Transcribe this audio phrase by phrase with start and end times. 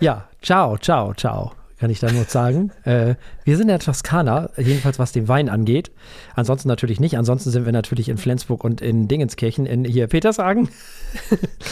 [0.00, 2.70] Ja, ciao, ciao, ciao, kann ich da nur sagen.
[2.84, 5.90] äh, wir sind in der Toskana, jedenfalls was den Wein angeht.
[6.34, 7.18] Ansonsten natürlich nicht.
[7.18, 10.68] Ansonsten sind wir natürlich in Flensburg und in Dingenskirchen, in hier Petershagen.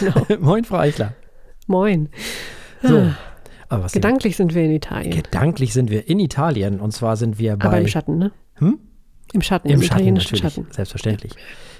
[0.00, 0.26] Genau.
[0.40, 1.14] Moin, Frau Eichler.
[1.66, 2.08] Moin.
[2.82, 2.98] So.
[2.98, 3.16] Ah,
[3.68, 5.10] Aber Gedanklich sind wir in Italien.
[5.22, 8.32] gedanklich sind wir in Italien und zwar sind wir bei Aber im Schatten, ne?
[8.54, 8.78] Hm?
[9.32, 10.66] Im Schatten, Im im, Schatten natürlich, Schatten.
[10.70, 11.32] selbstverständlich.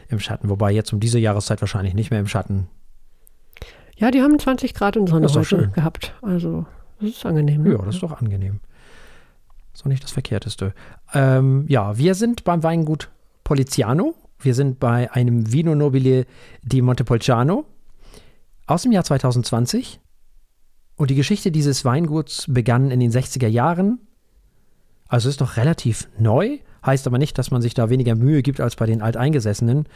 [0.09, 2.67] Im Schatten, wobei jetzt um diese Jahreszeit wahrscheinlich nicht mehr im Schatten.
[3.97, 6.15] Ja, die haben 20 Grad und Sonne heute gehabt.
[6.23, 6.67] Also,
[7.01, 7.63] das ist angenehm.
[7.63, 7.73] Ne?
[7.73, 8.61] Ja, das ist doch angenehm.
[9.73, 10.75] Ist doch nicht das Verkehrteste.
[11.14, 13.11] Ähm, ja, wir sind beim Weingut
[13.45, 14.14] Poliziano.
[14.39, 16.27] Wir sind bei einem Vino Nobile
[16.63, 17.64] di Montepulciano
[18.67, 20.01] aus dem Jahr 2020.
[20.96, 24.01] Und die Geschichte dieses Weinguts begann in den 60er Jahren.
[25.09, 28.61] Also ist noch relativ neu, heißt aber nicht, dass man sich da weniger Mühe gibt
[28.61, 29.87] als bei den Alteingesessenen.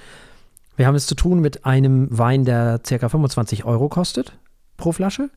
[0.80, 3.06] Wir haben es zu tun mit einem Wein, der ca.
[3.06, 4.38] 25 Euro kostet
[4.78, 5.28] pro Flasche.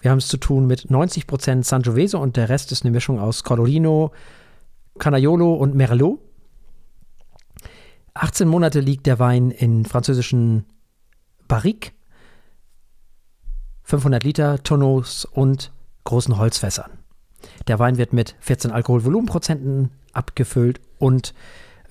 [0.00, 3.42] Wir haben es zu tun mit 90% Sangiovese und der Rest ist eine Mischung aus
[3.42, 4.12] Colorino,
[4.96, 6.20] Canaiolo und Merlot.
[8.14, 10.66] 18 Monate liegt der Wein in französischen
[11.48, 11.90] Barriques,
[13.82, 15.72] 500 Liter Tonneaus und
[16.04, 16.92] großen Holzfässern.
[17.66, 21.34] Der Wein wird mit 14 Alkoholvolumenprozenten abgefüllt und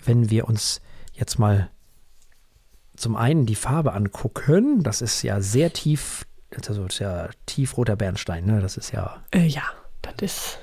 [0.05, 0.79] wenn wir uns
[1.11, 1.71] jetzt mal
[2.97, 7.95] zum einen die Farbe angucken, das ist ja sehr tief, also das ist ja tiefroter
[7.95, 8.59] Bernstein, ne?
[8.59, 9.63] Das ist ja Äh, ja,
[10.01, 10.59] das ist.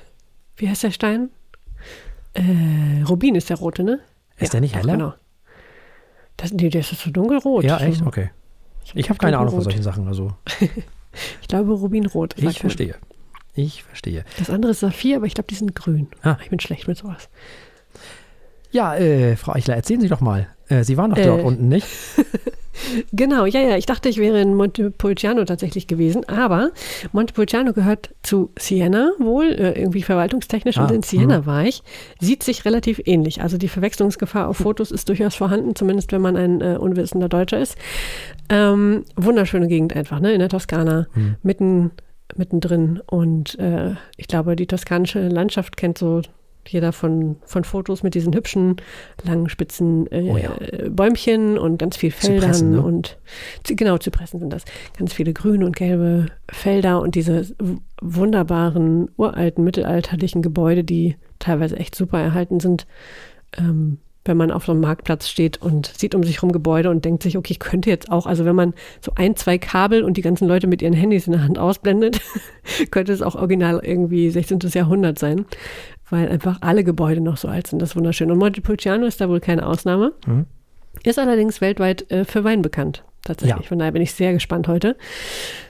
[0.57, 1.29] Wie heißt der Stein?
[2.33, 3.99] Äh, Rubin ist der rote, ne?
[4.37, 4.93] Ist ja, der nicht heller?
[4.93, 5.13] Genau.
[6.37, 7.63] Das, nee, der ist so dunkelrot.
[7.63, 7.85] Ja, so.
[7.85, 8.01] echt?
[8.01, 8.29] Okay.
[8.93, 9.81] Ich habe keine Ahnung von solchen.
[9.81, 10.33] Sachen, also
[11.41, 12.37] Ich glaube Rubinrot.
[12.37, 12.53] ich man.
[12.53, 12.95] verstehe.
[13.53, 14.25] Ich verstehe.
[14.37, 16.07] Das andere ist Saphir, aber ich glaube, die sind grün.
[16.21, 16.37] Ah.
[16.43, 17.29] Ich bin schlecht mit sowas.
[18.71, 20.49] Ja, äh, Frau Eichler, erzählen Sie doch mal.
[20.69, 21.43] Äh, Sie waren doch dort Äh.
[21.43, 21.87] unten, nicht?
[23.13, 23.77] Genau, ja, ja.
[23.77, 26.71] Ich dachte, ich wäre in Montepulciano tatsächlich gewesen, aber
[27.13, 31.83] Montepulciano gehört zu Siena wohl, äh, irgendwie verwaltungstechnisch, und Ah, in Siena war ich.
[32.19, 33.41] Sieht sich relativ ähnlich.
[33.41, 37.59] Also die Verwechslungsgefahr auf Fotos ist durchaus vorhanden, zumindest wenn man ein äh, unwissender Deutscher
[37.59, 37.77] ist.
[38.49, 40.33] Ähm, wunderschöne Gegend einfach, ne?
[40.33, 41.35] In der Toskana, Hm.
[41.43, 41.91] mitten,
[42.35, 42.99] mittendrin.
[43.07, 46.21] Und äh, ich glaube, die toskanische Landschaft kennt so
[46.67, 48.77] jeder von, von Fotos mit diesen hübschen,
[49.23, 50.55] langen, spitzen äh, Oh ja.
[50.89, 52.81] Bäumchen und ganz viel Feldern Zypressen, ne?
[52.81, 53.17] und
[53.65, 54.65] genau, Zypressen sind das.
[54.97, 57.45] Ganz viele grüne und gelbe Felder und diese
[58.01, 62.87] wunderbaren, uralten, mittelalterlichen Gebäude, die teilweise echt super erhalten sind.
[63.57, 67.05] Ähm, wenn man auf so einem Marktplatz steht und sieht um sich rum Gebäude und
[67.05, 70.17] denkt sich, okay, ich könnte jetzt auch, also wenn man so ein, zwei Kabel und
[70.17, 72.19] die ganzen Leute mit ihren Handys in der Hand ausblendet,
[72.91, 74.59] könnte es auch original irgendwie 16.
[74.73, 75.45] Jahrhundert sein,
[76.09, 77.81] weil einfach alle Gebäude noch so alt sind.
[77.81, 78.31] Das ist wunderschön.
[78.31, 80.13] Und Montepulciano ist da wohl keine Ausnahme.
[80.25, 80.45] Mhm.
[81.03, 83.03] Ist allerdings weltweit äh, für Wein bekannt.
[83.23, 83.63] Tatsächlich.
[83.63, 83.67] Ja.
[83.67, 84.95] Von daher bin ich sehr gespannt heute.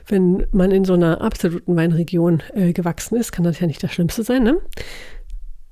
[0.07, 3.93] Wenn man in so einer absoluten Weinregion äh, gewachsen ist, kann das ja nicht das
[3.93, 4.57] Schlimmste sein, ne?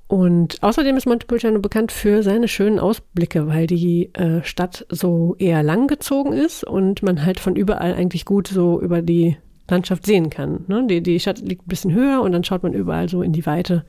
[0.08, 5.64] Und außerdem ist Montepulciano bekannt für seine schönen Ausblicke, weil die äh, Stadt so eher
[5.64, 9.38] langgezogen ist und man halt von überall eigentlich gut so über die
[9.70, 10.66] Landschaft sehen kann.
[10.68, 10.86] Ne?
[10.88, 13.46] Die, die Stadt liegt ein bisschen höher und dann schaut man überall so in die
[13.46, 13.86] Weite.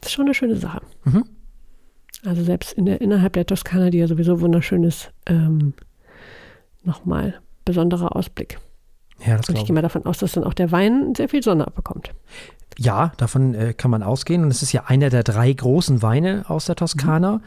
[0.00, 0.80] Das ist schon eine schöne Sache.
[1.04, 1.24] Mhm.
[2.24, 5.74] Also selbst in der, innerhalb der Toskana, die ja sowieso wunderschön ist, ähm,
[6.82, 8.58] nochmal besonderer Ausblick.
[9.24, 11.42] Ja, das Und ich gehe mal davon aus, dass dann auch der Wein sehr viel
[11.42, 12.12] Sonne abbekommt.
[12.76, 14.44] Ja, davon äh, kann man ausgehen.
[14.44, 17.40] Und es ist ja einer der drei großen Weine aus der Toskana.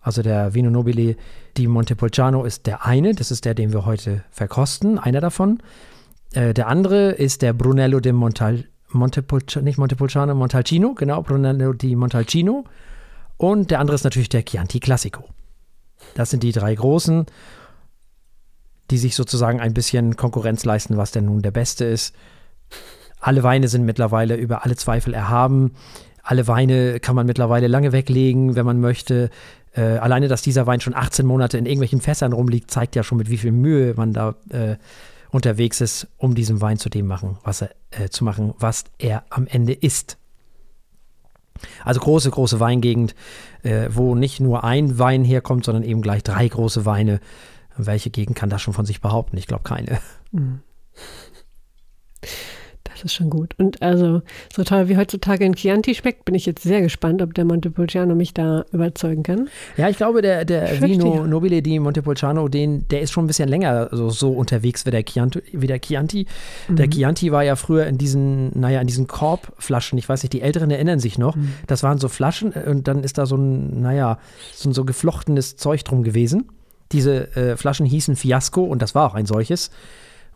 [0.00, 1.16] Also der Vino Nobile
[1.56, 3.14] di Montepulciano ist der eine.
[3.14, 4.98] Das ist der, den wir heute verkosten.
[4.98, 5.62] Einer davon.
[6.32, 8.64] Äh, der andere ist der Brunello di Montal
[8.94, 10.94] Montepulciano, nicht Montepulciano, Montalcino.
[10.94, 12.64] Genau, Brunello di Montalcino.
[13.36, 15.24] Und der andere ist natürlich der Chianti Classico.
[16.14, 17.26] Das sind die drei großen,
[18.90, 22.14] die sich sozusagen ein bisschen Konkurrenz leisten, was denn nun der beste ist.
[23.20, 25.72] Alle Weine sind mittlerweile über alle Zweifel erhaben.
[26.22, 29.30] Alle Weine kann man mittlerweile lange weglegen, wenn man möchte.
[29.74, 33.18] Äh, alleine, dass dieser Wein schon 18 Monate in irgendwelchen Fässern rumliegt, zeigt ja schon,
[33.18, 34.76] mit wie viel Mühe man da äh,
[35.32, 39.24] unterwegs ist, um diesen Wein zu dem machen, was er, äh, zu machen, was er
[39.30, 40.18] am Ende ist.
[41.84, 43.14] Also große, große Weingegend,
[43.62, 47.20] äh, wo nicht nur ein Wein herkommt, sondern eben gleich drei große Weine.
[47.76, 49.36] Welche Gegend kann das schon von sich behaupten?
[49.38, 50.00] Ich glaube keine.
[53.02, 53.54] Das ist schon gut.
[53.58, 54.22] Und also,
[54.54, 58.14] so toll wie heutzutage ein Chianti schmeckt, bin ich jetzt sehr gespannt, ob der Montepulciano
[58.14, 59.48] mich da überzeugen kann.
[59.76, 61.26] Ja, ich glaube, der, der Vino.
[61.26, 65.02] Nobile di Montepulciano, den, der ist schon ein bisschen länger so, so unterwegs wie der
[65.02, 65.42] Chianti.
[65.52, 66.26] Wie der, Chianti.
[66.68, 70.42] der Chianti war ja früher in diesen, naja, in diesen Korbflaschen, ich weiß nicht, die
[70.42, 73.80] Älteren erinnern sich noch, das waren so Flaschen äh, und dann ist da so ein,
[73.80, 74.18] naja,
[74.54, 76.50] so ein so geflochtenes Zeug drum gewesen.
[76.92, 79.70] Diese äh, Flaschen hießen Fiasco und das war auch ein solches.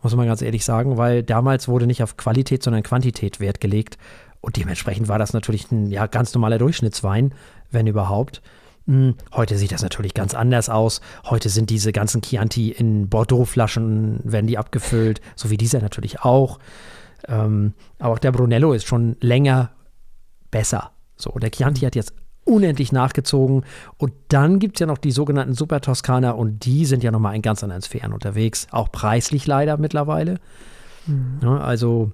[0.01, 3.97] Muss man ganz ehrlich sagen, weil damals wurde nicht auf Qualität, sondern Quantität Wert gelegt.
[4.41, 7.33] Und dementsprechend war das natürlich ein ja, ganz normaler Durchschnittswein,
[7.71, 8.41] wenn überhaupt.
[8.85, 11.01] Hm, heute sieht das natürlich ganz anders aus.
[11.25, 16.59] Heute sind diese ganzen Chianti in Bordeaux-Flaschen, werden die abgefüllt, so wie dieser natürlich auch.
[17.27, 19.71] Ähm, aber auch der Brunello ist schon länger
[20.51, 20.91] besser.
[21.17, 22.13] So, der Chianti hat jetzt
[22.47, 23.63] unendlich nachgezogen.
[23.97, 27.35] Und dann gibt es ja noch die sogenannten Super Toskaner und die sind ja nochmal
[27.35, 28.67] in ganz anderen Sphären unterwegs.
[28.71, 30.39] Auch preislich leider mittlerweile.
[31.05, 31.39] Mhm.
[31.43, 32.11] Ja, also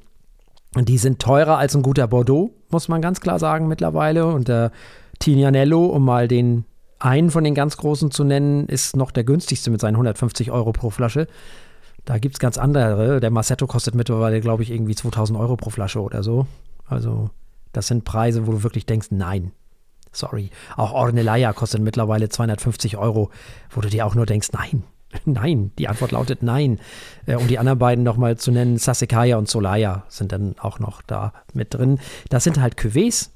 [0.75, 4.27] die sind teurer als ein guter Bordeaux, muss man ganz klar sagen mittlerweile.
[4.27, 4.71] Und der
[5.19, 6.65] Tignanello, um mal den
[6.99, 10.71] einen von den ganz großen zu nennen, ist noch der günstigste mit seinen 150 Euro
[10.71, 11.27] pro Flasche.
[12.05, 13.19] Da gibt es ganz andere.
[13.19, 16.47] Der Massetto kostet mittlerweile, glaube ich, irgendwie 2000 Euro pro Flasche oder so.
[16.85, 17.29] Also,
[17.71, 19.51] das sind Preise, wo du wirklich denkst, nein,
[20.13, 20.49] sorry.
[20.77, 23.29] Auch Ornellaia kostet mittlerweile 250 Euro,
[23.69, 24.83] wo du dir auch nur denkst, nein,
[25.25, 25.71] nein.
[25.77, 26.79] Die Antwort lautet nein.
[27.25, 31.01] Äh, um die anderen beiden nochmal zu nennen, Sasekaya und Solaya sind dann auch noch
[31.01, 31.99] da mit drin.
[32.29, 33.29] Das sind halt Cuvées,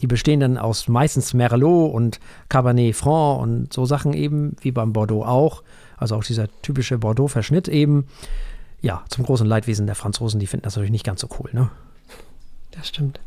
[0.00, 4.92] die bestehen dann aus meistens Merlot und Cabernet Franc und so Sachen eben, wie beim
[4.92, 5.62] Bordeaux auch.
[5.96, 8.06] Also auch dieser typische Bordeaux-Verschnitt eben.
[8.80, 11.70] Ja, zum großen Leidwesen der Franzosen, die finden das natürlich nicht ganz so cool, ne?
[12.72, 13.20] Das stimmt.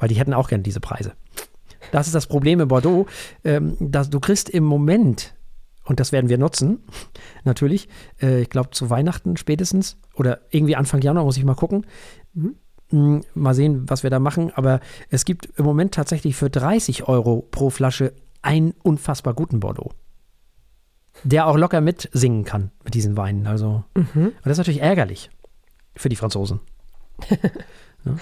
[0.00, 1.12] Weil die hätten auch gern diese Preise.
[1.92, 3.06] Das ist das Problem in Bordeaux.
[3.44, 5.34] Ähm, dass du kriegst im Moment,
[5.84, 6.82] und das werden wir nutzen,
[7.44, 7.88] natürlich,
[8.20, 11.86] äh, ich glaube zu Weihnachten spätestens oder irgendwie Anfang Januar muss ich mal gucken.
[12.34, 12.56] Mhm
[12.90, 14.52] hm, mal sehen, was wir da machen.
[14.54, 18.12] Aber es gibt im Moment tatsächlich für 30 Euro pro Flasche
[18.42, 19.92] einen unfassbar guten Bordeaux.
[21.22, 23.46] Der auch locker mitsingen kann mit diesen Weinen.
[23.46, 24.26] Also, mhm.
[24.26, 25.30] und das ist natürlich ärgerlich
[25.94, 26.60] für die Franzosen.
[28.04, 28.16] ja.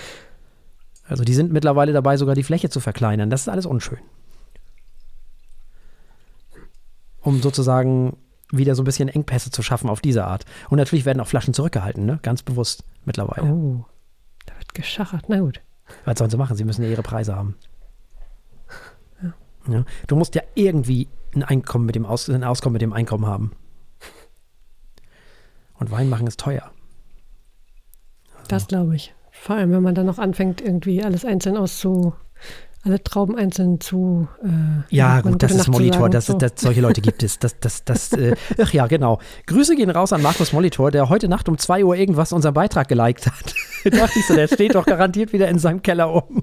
[1.09, 3.31] Also, die sind mittlerweile dabei, sogar die Fläche zu verkleinern.
[3.31, 3.99] Das ist alles unschön.
[7.21, 8.17] Um sozusagen
[8.51, 10.45] wieder so ein bisschen Engpässe zu schaffen auf diese Art.
[10.71, 12.19] Und natürlich werden auch Flaschen zurückgehalten, ne?
[12.23, 13.47] ganz bewusst mittlerweile.
[13.47, 13.85] Oh.
[14.47, 15.61] Da wird geschachert, na gut.
[16.05, 16.57] Was sollen sie machen?
[16.57, 17.57] Sie müssen ja ihre Preise haben.
[19.23, 19.35] Ja.
[19.75, 19.85] Ja.
[20.07, 23.53] Du musst ja irgendwie ein Einkommen mit dem Aus ein Auskommen mit dem Einkommen haben.
[25.75, 26.71] Und Wein machen ist teuer.
[28.35, 28.49] Also.
[28.49, 29.15] Das glaube ich.
[29.41, 32.13] Vor allem, wenn man dann noch anfängt, irgendwie alles einzeln auszu,
[32.85, 34.29] alle Trauben einzeln zu.
[34.43, 36.11] Äh, ja, gut, das ist Molitor.
[36.11, 36.35] Das, so.
[36.35, 37.39] das, solche Leute gibt es.
[37.39, 39.21] Das, das, das, äh, ach ja, genau.
[39.47, 42.89] Grüße gehen raus an Markus Molitor, der heute Nacht um 2 Uhr irgendwas unseren Beitrag
[42.89, 43.55] geliked hat.
[43.85, 46.43] da dachte ich so, der steht doch garantiert wieder in seinem Keller oben.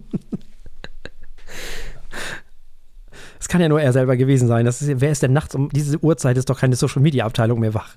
[3.38, 4.66] Das kann ja nur er selber gewesen sein.
[4.66, 6.38] Das ist, wer ist denn nachts um diese Uhrzeit?
[6.38, 7.96] Ist doch keine Social Media Abteilung mehr wach.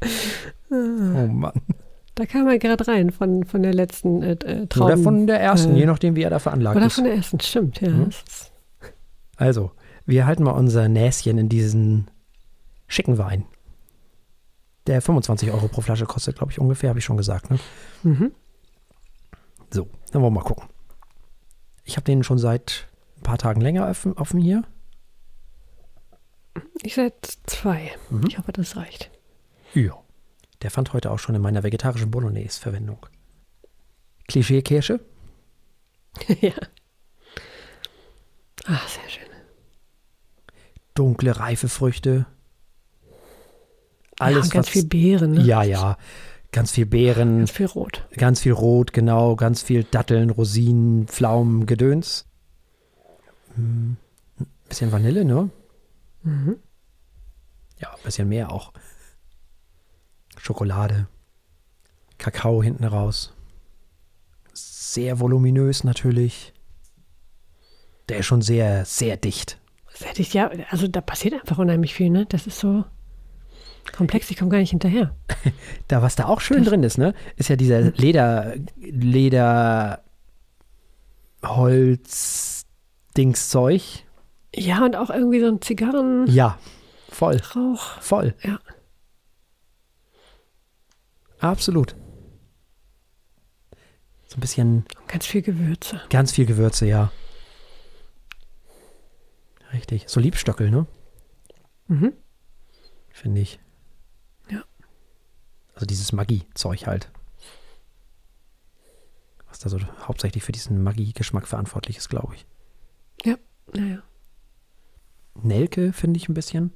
[0.72, 1.60] oh Mann.
[2.14, 5.40] Da kam er gerade rein von, von der letzten äh, äh Traum, Oder von der
[5.40, 6.98] ersten, äh, je nachdem, wie er da veranlagt oder ist.
[6.98, 7.88] Oder von der ersten, stimmt, ja.
[7.88, 8.10] Mhm.
[9.36, 9.72] Also,
[10.04, 12.10] wir halten mal unser Näschen in diesen
[12.86, 13.46] schicken Wein.
[14.86, 17.50] Der 25 Euro pro Flasche kostet, glaube ich, ungefähr, habe ich schon gesagt.
[17.50, 17.58] Ne?
[18.02, 18.32] Mhm.
[19.70, 20.68] So, dann wollen wir mal gucken.
[21.84, 24.64] Ich habe den schon seit ein paar Tagen länger offen, offen hier.
[26.82, 27.92] Ich seit zwei.
[28.10, 28.26] Mhm.
[28.26, 29.10] Ich hoffe, das reicht.
[29.72, 30.01] Ja.
[30.62, 33.06] Der fand heute auch schon in meiner vegetarischen Bolognese Verwendung.
[34.28, 35.00] Klischee-Kirsche?
[36.40, 36.52] ja.
[38.64, 39.26] Ah, sehr schön.
[40.94, 42.26] Dunkle, reife Früchte.
[44.18, 45.32] Alles, ja, ganz was, viel Beeren.
[45.32, 45.42] Ne?
[45.42, 45.98] Ja, ja.
[46.52, 47.38] Ganz viel Beeren.
[47.38, 48.06] Ganz viel Rot.
[48.16, 49.36] Ganz viel Rot, genau.
[49.36, 52.26] Ganz viel Datteln, Rosinen, Pflaumen, Gedöns.
[53.56, 53.96] Ein
[54.38, 55.50] hm, bisschen Vanille, ne?
[56.22, 56.56] Mhm.
[57.78, 58.72] Ja, ein bisschen mehr auch.
[60.42, 61.06] Schokolade,
[62.18, 63.32] Kakao hinten raus.
[64.52, 66.52] Sehr voluminös natürlich.
[68.08, 69.60] Der ist schon sehr, sehr dicht.
[69.94, 70.50] Sehr dicht, ja.
[70.68, 72.26] Also da passiert einfach unheimlich viel, ne?
[72.26, 72.84] Das ist so
[73.92, 75.14] komplex, ich komme gar nicht hinterher.
[75.86, 77.14] da, was da auch schön das drin ist, ne?
[77.36, 77.92] Ist ja dieser hm.
[77.94, 80.02] Leder, Leder,
[81.44, 82.66] Holz,
[83.16, 83.82] Dingszeug.
[84.52, 86.26] Ja, und auch irgendwie so ein Zigarren.
[86.26, 86.58] Ja,
[87.08, 87.40] voll.
[87.54, 88.00] Rauch.
[88.00, 88.34] Voll.
[88.42, 88.58] Ja.
[91.42, 91.96] Absolut.
[94.28, 94.86] So ein bisschen.
[95.08, 96.00] Ganz viel Gewürze.
[96.08, 97.10] Ganz viel Gewürze, ja.
[99.72, 100.04] Richtig.
[100.06, 100.86] So Liebstöckel, ne?
[101.88, 102.12] Mhm.
[103.10, 103.58] Finde ich.
[104.48, 104.62] Ja.
[105.74, 107.10] Also dieses Maggi-Zeug halt.
[109.48, 112.46] Was da so hauptsächlich für diesen Maggi-Geschmack verantwortlich ist, glaube ich.
[113.24, 113.36] Ja,
[113.74, 114.02] naja.
[115.34, 116.72] Nelke finde ich ein bisschen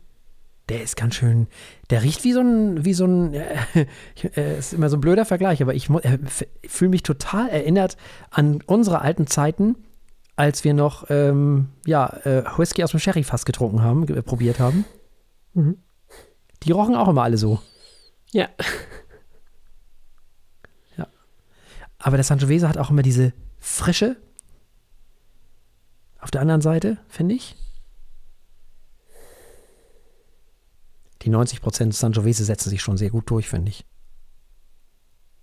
[0.68, 1.46] der ist ganz schön,
[1.90, 3.34] der riecht wie so ein, wie so ein,
[4.36, 6.18] äh, ist immer so ein blöder Vergleich, aber ich äh,
[6.66, 7.96] fühle mich total erinnert
[8.30, 9.76] an unsere alten Zeiten,
[10.34, 14.84] als wir noch, ähm, ja, äh, Whisky aus dem Sherryfass getrunken haben, probiert haben.
[15.54, 15.78] Mhm.
[16.62, 17.60] Die rochen auch immer alle so.
[18.32, 18.48] Ja.
[22.06, 24.16] Aber der Sangiovese hat auch immer diese Frische.
[26.20, 27.56] Auf der anderen Seite, finde ich.
[31.26, 33.84] Die 90% Sangiovese setzen sich schon sehr gut durch, finde ich.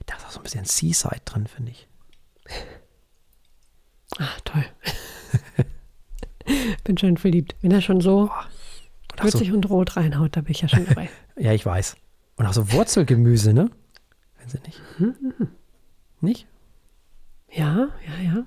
[0.05, 1.89] Da ist auch so ein bisschen Seaside drin, finde ich.
[4.17, 4.63] Ah, toll.
[6.85, 7.57] bin schon verliebt.
[7.61, 8.31] Wenn er schon so
[9.11, 11.09] Und würzig und rot reinhaut, da bin ich ja schon dabei.
[11.35, 11.97] Ja, ich weiß.
[12.37, 13.71] Und auch so Wurzelgemüse, ne?
[14.37, 14.81] Wenn sie nicht.
[16.21, 16.47] Nicht?
[17.49, 18.45] ja, ja, ja.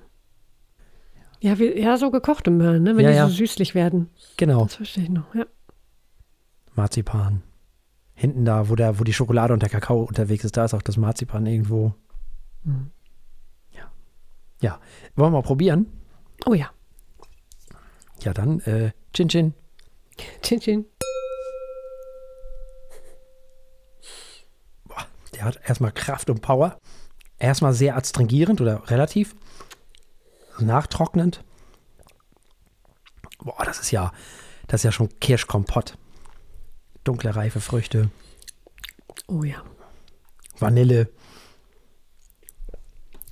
[1.39, 2.95] Ja, wie, ja, so gekochte Möhren, ne?
[2.95, 3.27] wenn Ja, die ja.
[3.27, 4.09] so süßlich werden.
[4.37, 4.63] Genau.
[4.63, 5.45] Das verstehe ich noch, ja.
[6.77, 7.43] Marzipan.
[8.13, 10.81] Hinten da, wo, der, wo die Schokolade und der Kakao unterwegs ist, da ist auch
[10.81, 11.93] das Marzipan irgendwo.
[12.63, 12.91] Mhm.
[13.71, 13.91] Ja.
[14.61, 14.79] Ja.
[15.15, 15.87] Wollen wir mal probieren?
[16.45, 16.71] Oh ja.
[18.21, 19.53] Ja, dann, äh, Chin Chin.
[20.41, 20.85] Chin Chin.
[25.35, 26.79] Der hat erstmal Kraft und Power.
[27.37, 29.35] Erstmal sehr adstringierend oder relativ.
[30.57, 31.43] Nachtrocknend.
[33.37, 34.11] Boah, das ist ja,
[34.65, 35.95] das ist ja schon Kirschkompott.
[37.07, 38.09] Dunkle, reife Früchte,
[39.27, 39.61] Oh ja.
[40.59, 41.09] Vanille.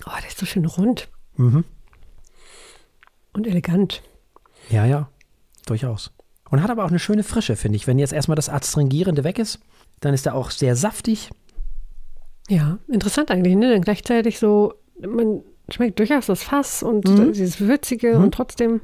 [0.06, 1.64] Oh, der ist so schön rund Mhm.
[3.32, 4.02] und elegant.
[4.70, 5.10] Ja, ja,
[5.66, 6.12] durchaus.
[6.50, 7.86] Und hat aber auch eine schöne Frische, finde ich.
[7.86, 9.58] Wenn jetzt erstmal das Adstringierende weg ist,
[10.00, 11.30] dann ist er auch sehr saftig.
[12.48, 13.72] Ja, interessant eigentlich, ne?
[13.72, 17.32] Dann gleichzeitig so, man schmeckt durchaus das Fass und Mhm.
[17.32, 18.24] dieses Würzige Mhm.
[18.24, 18.80] und trotzdem,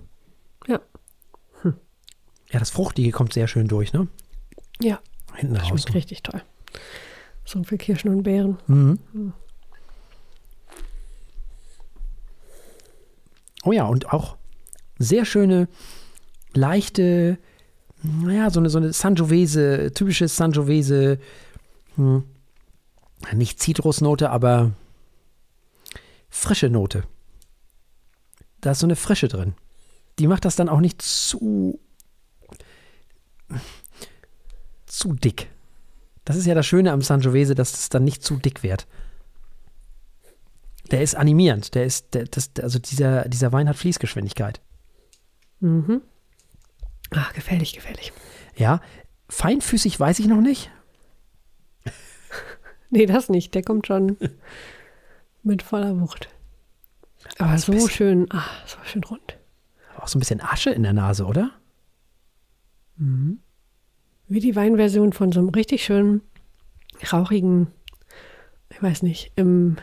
[0.67, 0.81] ja.
[2.51, 4.09] Ja, das Fruchtige kommt sehr schön durch, ne?
[4.81, 5.01] Ja,
[5.35, 5.69] Hinten raus.
[5.69, 6.43] schmeckt richtig toll.
[7.45, 8.59] So viel Kirschen und Beeren.
[8.67, 9.33] Mhm.
[13.65, 14.37] Oh ja, und auch
[14.99, 15.69] sehr schöne,
[16.55, 17.39] leichte,
[18.03, 21.19] naja, so eine, so eine Sangiovese, typische Sangiovese,
[21.97, 22.25] hm,
[23.35, 24.73] nicht Zitrusnote, aber
[26.29, 27.05] frische Note.
[28.61, 29.55] Da ist so eine Frische drin.
[30.19, 31.79] Die macht das dann auch nicht zu,
[34.99, 35.51] zu dick.
[36.25, 38.87] Das ist ja das Schöne am Sangiovese, dass es dann nicht zu dick wird.
[40.91, 41.75] Der ist animierend.
[41.75, 44.61] Der ist, der, das, also dieser, dieser Wein hat Fließgeschwindigkeit.
[45.61, 46.03] Mhm.
[47.11, 48.13] Ach, gefährlich, gefährlich.
[48.57, 48.81] Ja,
[49.29, 50.71] feinfüßig weiß ich noch nicht.
[52.95, 53.55] Nee, das nicht.
[53.55, 54.19] Der kommt schon
[55.43, 56.29] mit voller Wucht.
[57.39, 59.39] Aber so so bisschen- schön, ah, so schön rund.
[59.97, 61.53] Auch so ein bisschen Asche in der Nase, oder?
[64.33, 66.23] Wie die Weinversion von so einem richtig schönen,
[67.13, 67.67] rauchigen,
[68.71, 69.77] ich weiß nicht, im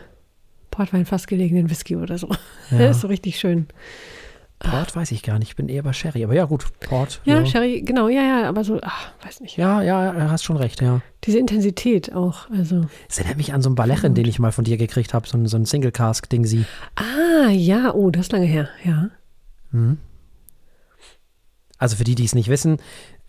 [0.72, 2.28] Portwein fast gelegenen Whisky oder so.
[2.72, 2.90] Ja.
[2.90, 3.66] Ist so richtig schön.
[4.60, 5.48] Port weiß ich gar nicht.
[5.48, 6.22] Ich bin eher bei Sherry.
[6.22, 7.20] Aber ja, gut, Port.
[7.24, 9.56] Ja, ja, Sherry, genau, ja, ja, aber so, ach, weiß nicht.
[9.56, 11.00] ja, ja, du hast schon recht, ja.
[11.24, 12.86] Diese Intensität auch, also.
[13.08, 15.26] Es erinnert mich an so einen Balechen, den ich mal von dir gekriegt habe.
[15.26, 16.64] So ein, so ein Single-Cask-Ding sie.
[16.94, 19.10] Ah, ja, oh, das ist lange her, ja.
[21.78, 22.76] Also für die, die es nicht wissen,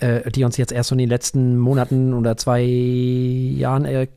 [0.01, 4.07] äh, die uns jetzt erst so in den letzten Monaten oder zwei Jahren äh,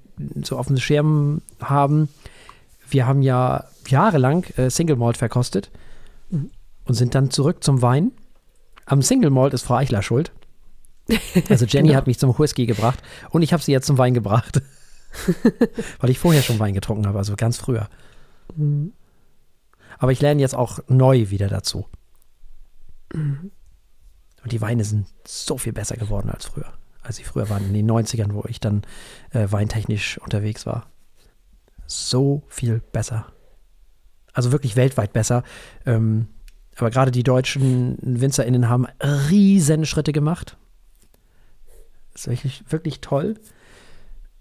[0.43, 2.09] so auf dem Schirm haben.
[2.89, 5.71] Wir haben ja jahrelang äh, Single Malt verkostet
[6.31, 8.13] und sind dann zurück zum Wein.
[8.87, 10.33] Am Single Malt ist Frau Eichler schuld.
[11.49, 11.99] Also Jenny Genau.
[11.99, 14.63] hat mich zum Whisky gebracht und ich habe sie jetzt zum Wein gebracht.
[16.01, 17.89] Weil ich vorher schon Wein getrunken habe, also ganz früher.
[19.99, 21.87] Aber ich lerne jetzt auch neu wieder dazu.
[24.45, 26.73] Und die Weine sind so viel besser geworden als früher.
[27.03, 28.83] Als sie früher waren, in den 90ern, wo ich dann
[29.31, 30.87] äh, weintechnisch unterwegs war.
[31.87, 33.27] So viel besser.
[34.33, 35.43] Also wirklich weltweit besser.
[35.87, 36.29] Ähm,
[36.77, 40.57] aber gerade die deutschen WinzerInnen haben riesen Schritte gemacht.
[42.13, 43.35] Das ist wirklich, wirklich toll.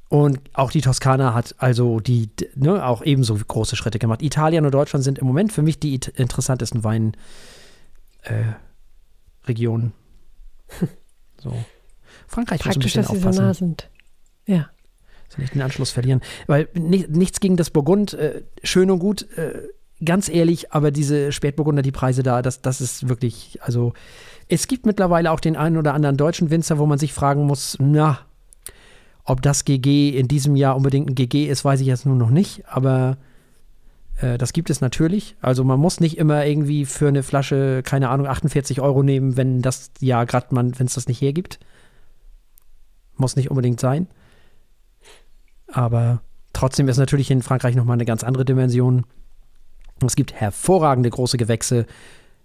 [0.09, 4.21] Und auch die Toskana hat also die, ne, auch ebenso große Schritte gemacht.
[4.21, 7.15] Italien und Deutschland sind im Moment für mich die interessantesten Wein,
[8.23, 8.43] äh,
[9.47, 9.93] Regionen.
[11.41, 11.51] So.
[12.25, 13.89] Frankreich muss ein Praktisch, bisschen dass sie so nah sind.
[14.45, 14.69] Ja.
[15.25, 16.21] dass sie nicht den Anschluss verlieren.
[16.47, 19.67] Weil ni nichts gegen das Burgund, äh, schön und gut, äh,
[20.05, 23.93] ganz ehrlich, aber diese Spätburgunder, die Preise da, das, das ist wirklich, also
[24.47, 27.77] es gibt mittlerweile auch den einen oder anderen deutschen Winzer, wo man sich fragen muss,
[27.79, 28.19] na,
[29.25, 32.29] ob das GG in diesem Jahr unbedingt ein GG ist, weiß ich jetzt nur noch
[32.29, 33.17] nicht, aber
[34.37, 35.35] das gibt es natürlich.
[35.41, 39.61] Also man muss nicht immer irgendwie für eine Flasche, keine Ahnung, 48 Euro nehmen, wenn
[39.61, 41.59] das Jahr gerade man, wenn es das nicht hergibt.
[43.15, 44.07] Muss nicht unbedingt sein.
[45.67, 46.21] Aber
[46.53, 49.05] trotzdem ist natürlich in Frankreich nochmal eine ganz andere Dimension.
[50.05, 51.85] Es gibt hervorragende große Gewächse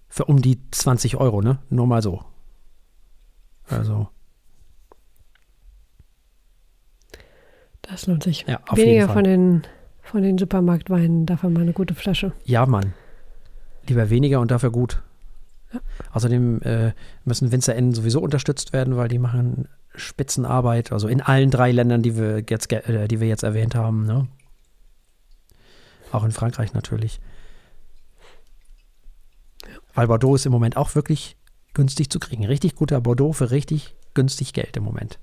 [0.09, 1.59] für um die 20 Euro, ne?
[1.71, 2.25] Nur mal so.
[3.69, 4.09] Also.
[7.83, 8.45] Das lohnt sich.
[8.47, 9.15] Ja, auf Weniger jeden Fall.
[9.15, 9.63] von den,
[10.09, 12.33] von den Supermarktweinen, dafür mal eine gute Flasche.
[12.45, 12.95] Ja, Mann.
[13.87, 15.03] Lieber weniger und dafür gut.
[15.73, 15.81] Ja.
[16.13, 16.93] Außerdem äh,
[17.25, 22.17] müssen WinzerInnen sowieso unterstützt werden, weil die machen Spitzenarbeit, also in allen drei Ländern, die
[22.17, 24.07] wir jetzt, äh, die wir jetzt erwähnt haben.
[24.07, 24.27] Ne?
[26.11, 27.21] Auch in Frankreich natürlich.
[29.95, 31.37] Weil Bordeaux ist im Moment auch wirklich
[31.75, 32.45] günstig zu kriegen.
[32.47, 35.19] Richtig guter Bordeaux für richtig günstig Geld im Moment.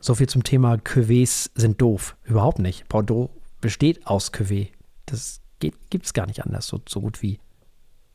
[0.00, 2.16] So viel zum Thema Cuvées sind doof.
[2.24, 2.88] Überhaupt nicht.
[2.88, 4.72] Bordeaux besteht aus Cuvée.
[5.06, 7.40] Das gibt es gar nicht anders, so, so gut wie.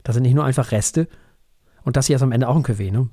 [0.04, 1.08] Das sind nicht nur einfach Reste.
[1.84, 3.10] Und das hier ist am Ende auch ein Cuvée, ne?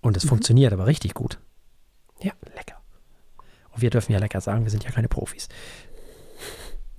[0.00, 1.40] Und es funktioniert aber richtig gut.
[2.20, 2.32] Ja.
[2.54, 2.80] Lecker.
[3.72, 5.48] Und wir dürfen ja lecker sagen, wir sind ja keine Profis.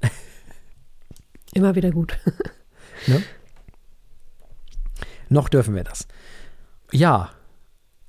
[1.54, 2.18] Immer wieder gut.
[3.08, 3.24] Ne?
[5.30, 6.06] Noch dürfen wir das.
[6.92, 7.32] Ja.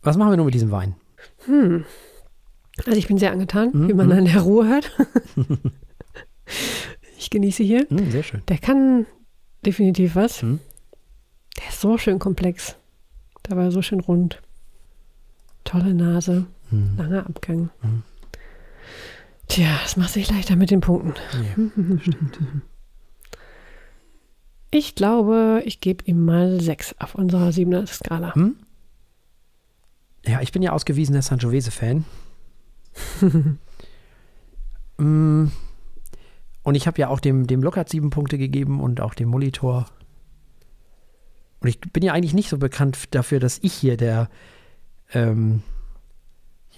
[0.02, 0.96] Was machen wir nun mit diesem Wein?
[1.44, 1.84] Hm.
[2.86, 4.12] Also ich bin sehr angetan, Mhm, wie man mhm.
[4.12, 4.90] an der Ruhe hört.
[7.18, 7.86] ich genieße hier.
[7.88, 8.42] Hm, sehr schön.
[8.48, 9.06] Der kann
[9.64, 10.42] definitiv was.
[10.42, 10.60] Mhm.
[11.58, 12.76] Der ist so schön komplex.
[13.42, 14.40] Dabei so schön rund.
[15.64, 16.46] Tolle Nase.
[16.70, 16.96] Hm.
[16.96, 17.70] Langer Abgang.
[17.82, 18.02] Mhm.
[19.48, 21.14] Tja, es macht sich leichter mit den Punkten.
[21.32, 21.64] Ja.
[24.72, 28.34] Ich glaube, ich gebe ihm mal 6 auf unserer 7er Skala.
[28.36, 28.54] Hm?
[30.24, 32.04] Ja, ich bin ja ausgewiesener Sangiovese-Fan.
[34.98, 35.46] Mm.
[36.62, 39.86] und ich habe ja auch dem, dem Lockhart sieben Punkte gegeben und auch dem Molitor.
[41.60, 44.28] Und ich bin ja eigentlich nicht so bekannt dafür, dass ich hier der
[45.14, 45.62] ähm,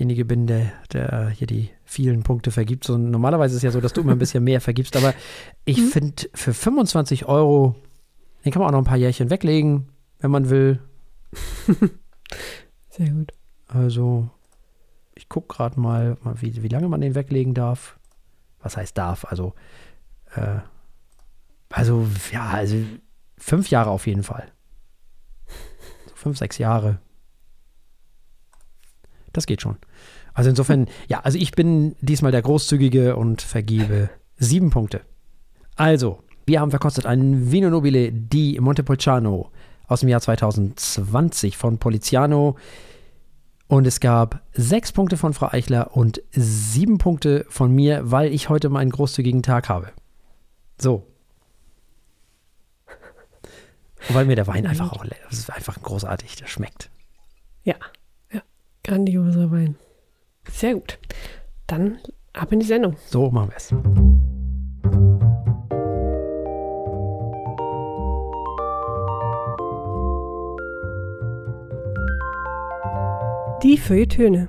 [0.02, 2.84] derjenige bin, der, der hier die vielen Punkte vergibt.
[2.84, 5.14] So, normalerweise ist es ja so, dass du immer ein bisschen mehr vergibst, aber
[5.64, 5.86] ich Mhm.
[5.88, 7.76] finde für 25 Euro,
[8.44, 9.88] den kann man auch noch ein paar Jährchen weglegen,
[10.18, 10.80] wenn man will.
[12.90, 13.32] Sehr gut.
[13.68, 14.28] Also,
[15.14, 17.98] ich gucke gerade mal, wie, wie lange man den weglegen darf.
[18.60, 19.24] Was heißt darf?
[19.24, 19.54] Also,
[20.34, 20.58] äh,
[21.70, 22.76] also, ja, also
[23.38, 24.48] fünf Jahre auf jeden Fall.
[26.06, 26.98] So fünf, sechs Jahre.
[29.32, 29.76] Das geht schon.
[30.34, 35.00] Also insofern, ja, also ich bin diesmal der Großzügige und vergebe sieben Punkte.
[35.76, 39.50] Also, wir haben verkostet einen Vino Nobile di Montepulciano
[39.86, 42.56] aus dem Jahr 2020 von Poliziano.
[43.72, 48.50] Und es gab sechs Punkte von Frau Eichler und sieben Punkte von mir, weil ich
[48.50, 49.92] heute mal einen großzügigen Tag habe.
[50.76, 51.06] So.
[54.08, 56.90] Und weil mir der Wein einfach auch, das ist einfach großartig, der schmeckt.
[57.64, 57.76] Ja,
[58.30, 58.42] ja.
[58.84, 59.76] Grandioser Wein.
[60.50, 60.98] Sehr gut.
[61.66, 61.96] Dann
[62.34, 62.98] ab in die Sendung.
[63.06, 64.31] So machen wir es.
[73.62, 74.48] Die Feuilletöne.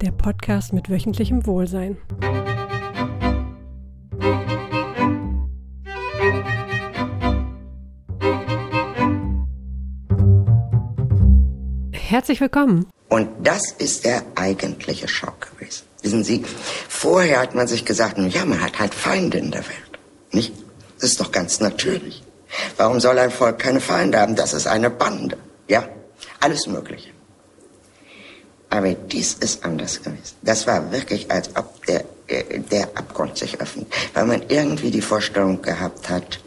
[0.00, 1.98] Der Podcast mit wöchentlichem Wohlsein.
[11.92, 12.86] Herzlich willkommen.
[13.10, 15.84] Und das ist der eigentliche Schock gewesen.
[16.00, 16.42] Wissen Sie,
[16.88, 19.98] vorher hat man sich gesagt, ja, man hat halt Feinde in der Welt.
[20.32, 20.54] Nicht?
[20.98, 22.22] Das ist doch ganz natürlich.
[22.76, 24.36] Warum soll ein Volk keine Feinde haben?
[24.36, 25.36] Das ist eine Bande.
[25.68, 25.88] Ja,
[26.40, 27.10] alles Mögliche.
[28.70, 30.36] Aber dies ist anders gewesen.
[30.42, 32.04] Das war wirklich, als ob der,
[32.70, 33.86] der Abgrund sich öffnet.
[34.14, 36.40] Weil man irgendwie die Vorstellung gehabt hat,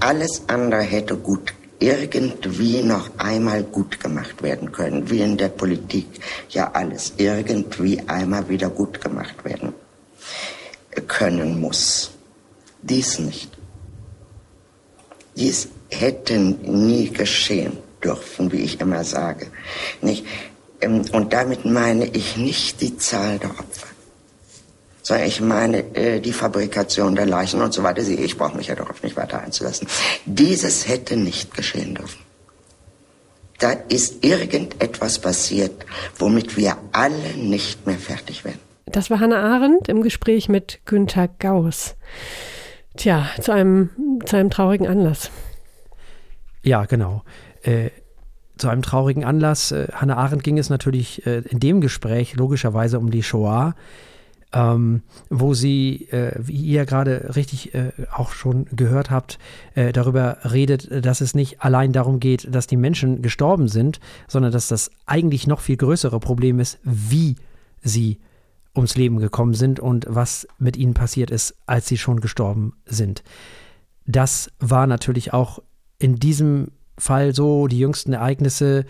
[0.00, 6.06] alles andere hätte gut irgendwie noch einmal gut gemacht werden können, wie in der Politik
[6.48, 9.74] ja alles irgendwie einmal wieder gut gemacht werden
[11.08, 12.10] können muss.
[12.80, 13.50] Dies nicht.
[15.36, 19.46] Dies hätte nie geschehen dürfen, wie ich immer sage.
[20.00, 20.24] Nicht?
[20.80, 23.86] Ähm, Und damit meine ich nicht die Zahl der Opfer,
[25.02, 28.02] sondern ich meine äh, die Fabrikation der Leichen und so weiter.
[28.02, 29.88] Ich brauche mich ja darauf nicht weiter einzulassen.
[30.24, 32.18] Dieses hätte nicht geschehen dürfen.
[33.58, 35.86] Da ist irgendetwas passiert,
[36.18, 38.60] womit wir alle nicht mehr fertig werden.
[38.86, 41.94] Das war Hannah Arendt im Gespräch mit Günther Gauss.
[42.96, 43.90] Tja, zu einem,
[44.24, 45.30] zu einem traurigen Anlass.
[46.62, 47.22] Ja, genau.
[47.62, 47.90] Äh,
[48.56, 49.72] zu einem traurigen Anlass.
[49.72, 53.74] Äh, Hannah Arendt ging es natürlich äh, in dem Gespräch logischerweise um die Shoah,
[54.52, 59.38] ähm, wo sie, äh, wie ihr gerade richtig äh, auch schon gehört habt,
[59.74, 64.52] äh, darüber redet, dass es nicht allein darum geht, dass die Menschen gestorben sind, sondern
[64.52, 67.36] dass das eigentlich noch viel größere Problem ist, wie
[67.82, 68.20] sie
[68.74, 73.22] ums Leben gekommen sind und was mit ihnen passiert ist, als sie schon gestorben sind.
[74.06, 75.60] Das war natürlich auch
[75.98, 78.84] in diesem Fall so, die jüngsten Ereignisse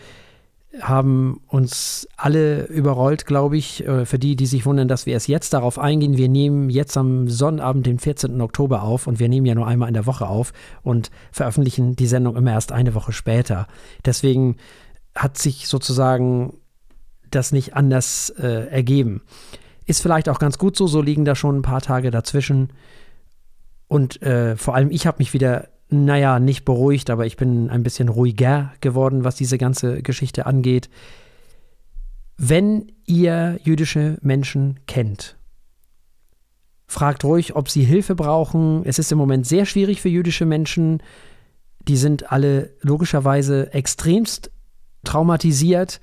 [0.81, 3.87] haben uns alle überrollt, glaube ich.
[3.87, 6.17] Äh, für die, die sich wundern, dass wir erst jetzt darauf eingehen.
[6.17, 8.41] Wir nehmen jetzt am Sonnabend, den 14.
[8.41, 12.07] Oktober auf und wir nehmen ja nur einmal in der Woche auf und veröffentlichen die
[12.07, 13.69] Sendung immer erst eine Woche später.
[14.05, 14.57] Deswegen
[15.15, 16.55] hat sich sozusagen
[17.31, 19.23] das nicht anders äh, ergeben.
[19.87, 22.71] Ist vielleicht auch ganz gut so, so liegen da schon ein paar Tage dazwischen.
[23.89, 27.83] Und äh, vor allem ich habe mich wieder naja, nicht beruhigt, aber ich bin ein
[27.83, 30.89] bisschen ruhiger geworden, was diese ganze Geschichte angeht.
[32.37, 35.37] Wenn ihr jüdische Menschen kennt,
[36.87, 38.83] fragt ruhig, ob sie Hilfe brauchen.
[38.85, 41.03] Es ist im Moment sehr schwierig für jüdische Menschen.
[41.87, 44.51] Die sind alle logischerweise extremst
[45.05, 46.01] traumatisiert.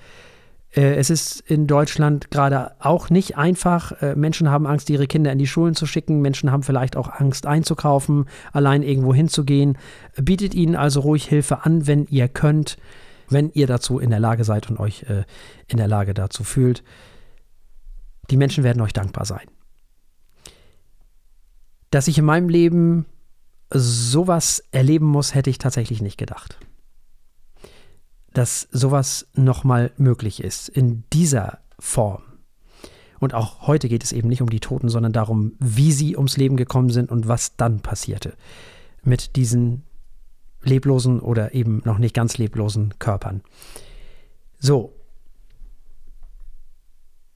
[0.73, 3.91] Äh, es ist in Deutschland gerade auch nicht einfach.
[4.01, 6.21] Äh, Menschen haben Angst, ihre Kinder in die Schulen zu schicken.
[6.21, 9.77] Menschen haben vielleicht auch Angst einzukaufen, allein irgendwo hinzugehen.
[10.15, 12.77] Bietet ihnen also ruhig Hilfe an, wenn ihr könnt,
[13.29, 15.23] wenn ihr dazu in der Lage seid und euch äh,
[15.67, 16.83] in der Lage dazu fühlt.
[18.29, 19.47] Die Menschen werden euch dankbar sein.
[21.89, 23.05] Dass ich in meinem Leben
[23.73, 26.57] sowas erleben muss, hätte ich tatsächlich nicht gedacht
[28.33, 32.23] dass sowas nochmal möglich ist in dieser Form.
[33.19, 36.37] Und auch heute geht es eben nicht um die Toten, sondern darum, wie sie ums
[36.37, 38.33] Leben gekommen sind und was dann passierte
[39.03, 39.83] mit diesen
[40.63, 43.41] leblosen oder eben noch nicht ganz leblosen Körpern.
[44.59, 44.93] So,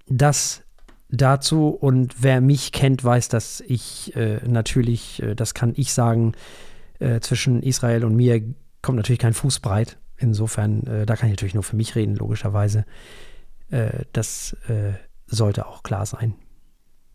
[0.08, 0.64] das
[1.10, 6.34] dazu und wer mich kennt, weiß, dass ich äh, natürlich, äh, das kann ich sagen,
[7.00, 8.42] äh, zwischen Israel und mir
[8.82, 9.98] kommt natürlich kein Fuß breit.
[10.18, 12.86] Insofern, äh, da kann ich natürlich nur für mich reden, logischerweise.
[13.70, 14.94] Äh, das äh,
[15.28, 16.36] sollte auch klar sein.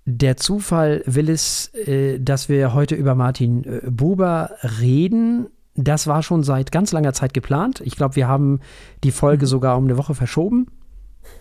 [0.06, 5.48] Der Zufall will es, äh, dass wir heute über Martin äh, Buber reden.
[5.76, 7.80] Das war schon seit ganz langer Zeit geplant.
[7.84, 8.60] Ich glaube, wir haben
[9.04, 9.50] die Folge mhm.
[9.50, 10.66] sogar um eine Woche verschoben.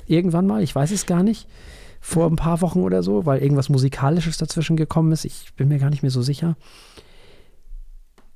[0.06, 1.48] Irgendwann mal, ich weiß es gar nicht.
[2.02, 5.26] Vor ein paar Wochen oder so, weil irgendwas Musikalisches dazwischen gekommen ist.
[5.26, 6.56] Ich bin mir gar nicht mehr so sicher.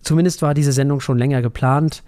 [0.02, 2.04] Zumindest war diese Sendung schon länger geplant.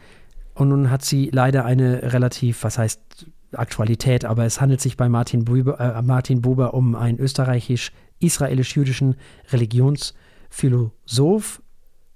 [0.55, 5.09] Und nun hat sie leider eine relativ, was heißt Aktualität, aber es handelt sich bei
[5.09, 9.15] Martin Buber, äh, Martin Buber um einen österreichisch-israelisch-jüdischen
[9.51, 11.61] Religionsphilosoph,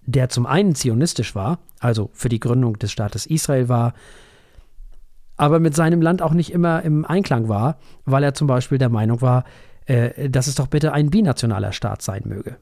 [0.05, 3.93] der zum einen zionistisch war, also für die Gründung des Staates Israel war,
[5.35, 8.89] aber mit seinem Land auch nicht immer im Einklang war, weil er zum Beispiel der
[8.89, 9.43] Meinung war,
[9.85, 12.55] äh, dass es doch bitte ein binationaler Staat sein möge.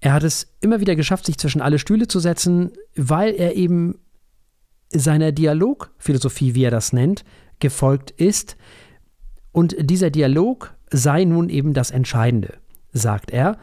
[0.00, 3.98] Er hat es immer wieder geschafft, sich zwischen alle Stühle zu setzen, weil er eben
[4.90, 7.24] seiner Dialogphilosophie, wie er das nennt,
[7.58, 8.56] gefolgt ist.
[9.52, 12.58] Und dieser Dialog sei nun eben das Entscheidende,
[12.92, 13.58] sagt er.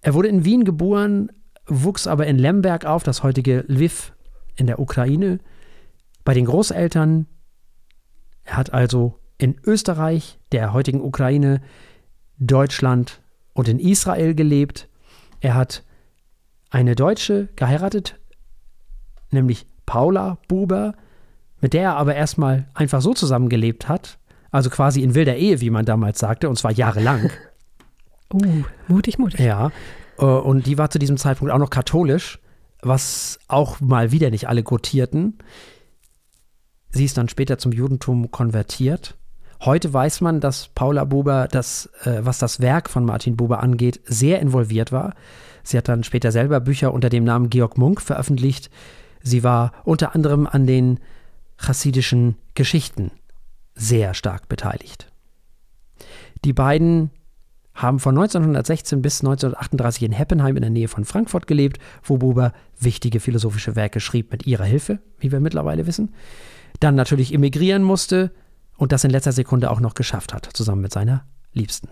[0.00, 1.32] Er wurde in Wien geboren,
[1.66, 4.12] wuchs aber in Lemberg auf, das heutige Lviv
[4.56, 5.38] in der Ukraine,
[6.24, 7.26] bei den Großeltern.
[8.44, 11.60] Er hat also in Österreich, der heutigen Ukraine,
[12.38, 13.20] Deutschland
[13.54, 14.88] und in Israel gelebt.
[15.40, 15.84] Er hat
[16.70, 18.18] eine Deutsche geheiratet,
[19.30, 20.92] nämlich Paula Buber,
[21.62, 24.18] mit der er aber erstmal einfach so zusammengelebt hat,
[24.50, 27.30] also quasi in wilder Ehe, wie man damals sagte, und zwar jahrelang.
[28.32, 29.40] Uh, mutig, mutig.
[29.40, 29.72] Ja,
[30.18, 32.38] äh, und die war zu diesem Zeitpunkt auch noch katholisch,
[32.82, 35.38] was auch mal wieder nicht alle gotierten.
[36.90, 39.16] Sie ist dann später zum Judentum konvertiert.
[39.64, 44.00] Heute weiß man, dass Paula Buber, das, äh, was das Werk von Martin Buber angeht,
[44.04, 45.14] sehr involviert war.
[45.62, 48.70] Sie hat dann später selber Bücher unter dem Namen Georg Munk veröffentlicht,
[49.22, 51.00] Sie war unter anderem an den
[51.56, 53.10] chassidischen Geschichten
[53.74, 55.10] sehr stark beteiligt.
[56.44, 57.10] Die beiden
[57.74, 62.52] haben von 1916 bis 1938 in Heppenheim in der Nähe von Frankfurt gelebt, wo Buber
[62.78, 66.14] wichtige philosophische Werke schrieb mit ihrer Hilfe, wie wir mittlerweile wissen.
[66.80, 68.32] Dann natürlich emigrieren musste
[68.76, 71.88] und das in letzter Sekunde auch noch geschafft hat, zusammen mit seiner Liebsten.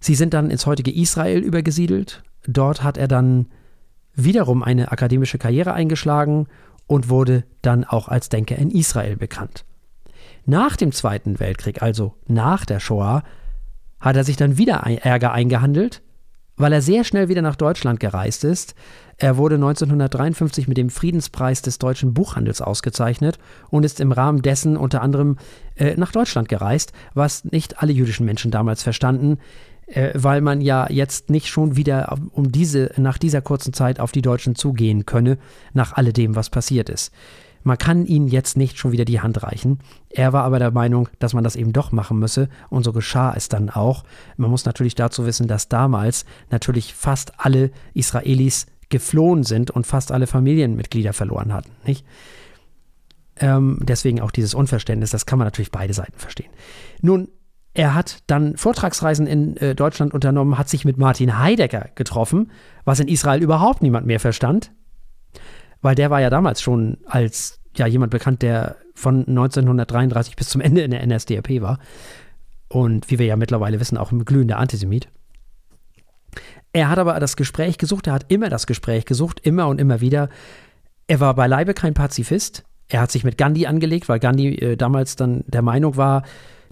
[0.00, 2.22] Sie sind dann ins heutige Israel übergesiedelt.
[2.46, 3.46] Dort hat er dann
[4.18, 6.46] wiederum eine akademische Karriere eingeschlagen
[6.86, 9.64] und wurde dann auch als Denker in Israel bekannt.
[10.44, 13.22] Nach dem Zweiten Weltkrieg, also nach der Shoah,
[14.00, 16.02] hat er sich dann wieder Ärger eingehandelt,
[16.56, 18.74] weil er sehr schnell wieder nach Deutschland gereist ist.
[19.16, 23.38] Er wurde 1953 mit dem Friedenspreis des deutschen Buchhandels ausgezeichnet
[23.70, 25.36] und ist im Rahmen dessen unter anderem
[25.76, 29.38] äh, nach Deutschland gereist, was nicht alle jüdischen Menschen damals verstanden
[29.88, 34.12] äh, weil man ja jetzt nicht schon wieder um diese, nach dieser kurzen Zeit auf
[34.12, 35.38] die Deutschen zugehen könne,
[35.72, 37.12] nach alledem, was passiert ist.
[37.64, 39.80] Man kann ihnen jetzt nicht schon wieder die Hand reichen.
[40.10, 43.34] Er war aber der Meinung, dass man das eben doch machen müsse und so geschah
[43.36, 44.04] es dann auch.
[44.36, 50.12] Man muss natürlich dazu wissen, dass damals natürlich fast alle Israelis geflohen sind und fast
[50.12, 51.70] alle Familienmitglieder verloren hatten.
[51.84, 52.06] Nicht?
[53.36, 56.50] Ähm, deswegen auch dieses Unverständnis, das kann man natürlich beide Seiten verstehen.
[57.02, 57.28] Nun,
[57.74, 62.50] er hat dann Vortragsreisen in äh, Deutschland unternommen, hat sich mit Martin Heidegger getroffen,
[62.84, 64.72] was in Israel überhaupt niemand mehr verstand,
[65.80, 70.60] weil der war ja damals schon als ja jemand bekannt, der von 1933 bis zum
[70.60, 71.78] Ende in der NSDAP war
[72.68, 75.08] und wie wir ja mittlerweile wissen, auch ein glühender Antisemit.
[76.72, 80.00] Er hat aber das Gespräch gesucht, er hat immer das Gespräch gesucht, immer und immer
[80.00, 80.28] wieder.
[81.06, 82.64] Er war beileibe kein Pazifist.
[82.88, 86.24] Er hat sich mit Gandhi angelegt, weil Gandhi äh, damals dann der Meinung war,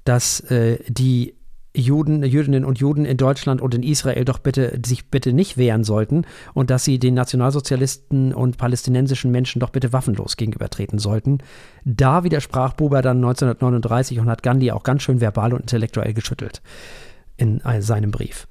[0.08, 1.34] dass äh, die
[1.76, 5.84] Juden, Jüdinnen und Juden in Deutschland und in Israel doch bitte sich bitte nicht wehren
[5.84, 11.38] sollten und dass sie den Nationalsozialisten und palästinensischen Menschen doch bitte waffenlos gegenübertreten sollten.
[11.84, 16.62] Da widersprach Buber dann 1939 und hat Gandhi auch ganz schön verbal und intellektuell geschüttelt
[17.36, 18.48] in seinem Brief.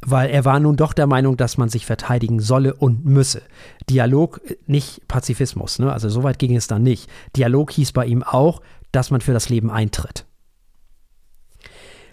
[0.00, 3.42] Weil er war nun doch der Meinung, dass man sich verteidigen solle und müsse.
[3.90, 5.92] Dialog, nicht Pazifismus, ne?
[5.92, 7.10] also soweit ging es dann nicht.
[7.34, 8.60] Dialog hieß bei ihm auch,
[8.98, 10.26] dass man für das Leben eintritt.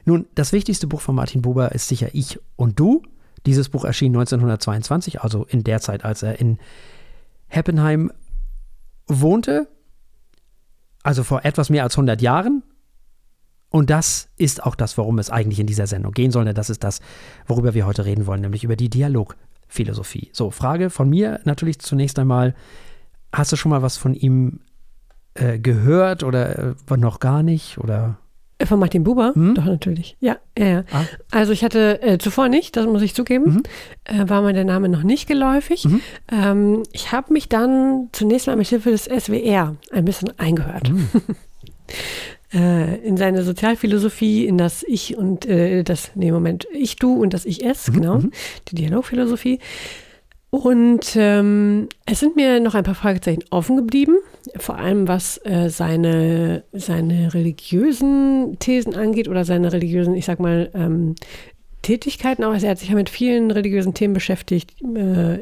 [0.06, 3.02] Nun, das wichtigste Buch von Martin Buber ist sicher Ich und Du.
[3.48, 6.60] Dieses Buch erschien 1922, also in der Zeit, als er in
[7.48, 8.12] Heppenheim
[9.08, 9.68] wohnte,
[11.02, 12.62] also vor etwas mehr als 100 Jahren.
[13.70, 16.46] Und das ist auch das, worum es eigentlich in dieser Sendung gehen soll.
[16.54, 17.02] Das ist das,
[17.48, 20.30] worüber wir heute reden wollen, nämlich über die Dialogphilosophie.
[20.34, 22.54] So, Frage von mir natürlich zunächst einmal:
[23.34, 24.60] Hast du schon mal was von ihm
[25.36, 27.78] äh, gehört oder äh, noch gar nicht?
[27.78, 28.18] Oder?
[28.64, 29.34] Von Martin Buber?
[29.36, 29.54] Hm?
[29.56, 30.16] Doch, natürlich.
[30.22, 30.84] Ja, ja, ja.
[30.92, 31.04] Ah.
[31.30, 33.64] Also ich hatte äh, zuvor nicht, das muss ich zugeben, mhm.
[34.06, 35.84] äh, war mir der Name noch nicht geläufig.
[35.86, 36.02] Mhm.
[36.32, 40.90] Ähm, ich habe mich dann zunächst mal mit Hilfe des SWR ein bisschen eingehört.
[40.90, 41.10] Mhm.
[42.54, 47.34] äh, in seine Sozialphilosophie, in das Ich und äh, das, nee, Moment, Ich, Du und
[47.34, 47.94] das Ich, Es, mhm.
[47.94, 48.32] genau, mhm.
[48.70, 49.60] die Dialogphilosophie.
[50.50, 54.16] Und ähm, es sind mir noch ein paar Fragezeichen offen geblieben,
[54.58, 60.70] vor allem was äh, seine, seine religiösen Thesen angeht oder seine religiösen, ich sag mal,
[60.74, 61.16] ähm,
[61.82, 62.52] Tätigkeiten auch.
[62.52, 65.40] Also er hat sich ja mit vielen religiösen Themen beschäftigt, äh,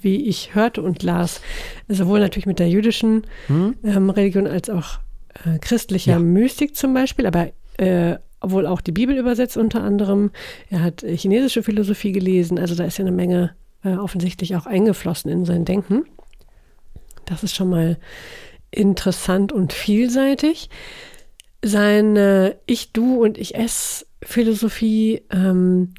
[0.00, 1.40] wie ich hörte und las.
[1.88, 3.76] Sowohl natürlich mit der jüdischen hm?
[3.84, 4.98] ähm, Religion als auch
[5.44, 6.18] äh, christlicher ja.
[6.18, 10.30] Mystik zum Beispiel, aber äh, wohl auch die Bibel übersetzt unter anderem.
[10.68, 13.54] Er hat chinesische Philosophie gelesen, also da ist ja eine Menge
[13.84, 16.04] äh, offensichtlich auch eingeflossen in sein Denken.
[17.26, 17.98] Das ist schon mal
[18.70, 20.68] interessant und vielseitig.
[21.62, 25.94] Seine Ich, Du und Ich Es Philosophie ähm,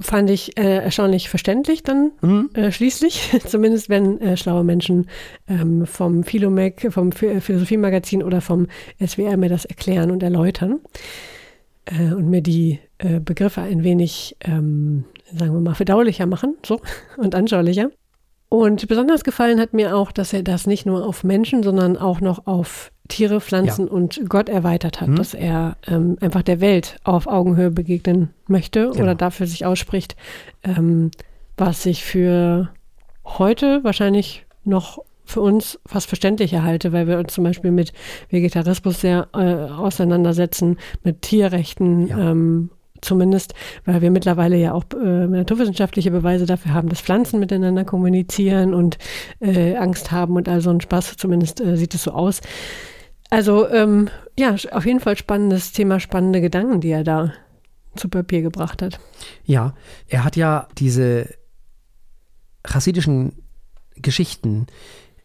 [0.00, 2.50] fand ich äh, erstaunlich verständlich dann mhm.
[2.54, 5.08] äh, schließlich, zumindest wenn äh, schlaue Menschen
[5.48, 8.66] ähm, vom Philomec, vom Philosophiemagazin oder vom
[9.04, 10.80] SWR mir das erklären und erläutern
[11.86, 15.04] äh, und mir die äh, Begriffe ein wenig ähm,
[15.36, 16.80] sagen wir mal, verdaulicher machen so,
[17.16, 17.90] und anschaulicher.
[18.48, 22.20] Und besonders gefallen hat mir auch, dass er das nicht nur auf Menschen, sondern auch
[22.20, 23.92] noch auf Tiere, Pflanzen ja.
[23.92, 25.16] und Gott erweitert hat, mhm.
[25.16, 29.02] dass er ähm, einfach der Welt auf Augenhöhe begegnen möchte genau.
[29.02, 30.16] oder dafür sich ausspricht,
[30.64, 31.10] ähm,
[31.56, 32.70] was ich für
[33.24, 37.92] heute wahrscheinlich noch für uns fast verständlicher halte, weil wir uns zum Beispiel mit
[38.30, 42.30] Vegetarismus sehr äh, auseinandersetzen, mit Tierrechten ja.
[42.30, 42.70] ähm,
[43.02, 48.74] zumindest, weil wir mittlerweile ja auch äh, naturwissenschaftliche Beweise dafür haben, dass Pflanzen miteinander kommunizieren
[48.74, 48.98] und
[49.40, 52.40] äh, Angst haben und all so ein Spaß, zumindest äh, sieht es so aus.
[53.30, 54.08] Also ähm,
[54.38, 57.32] ja, auf jeden Fall spannendes Thema, spannende Gedanken, die er da
[57.96, 59.00] zu Papier gebracht hat.
[59.44, 59.74] Ja,
[60.08, 61.28] er hat ja diese
[62.66, 63.32] chassidischen
[63.96, 64.66] Geschichten,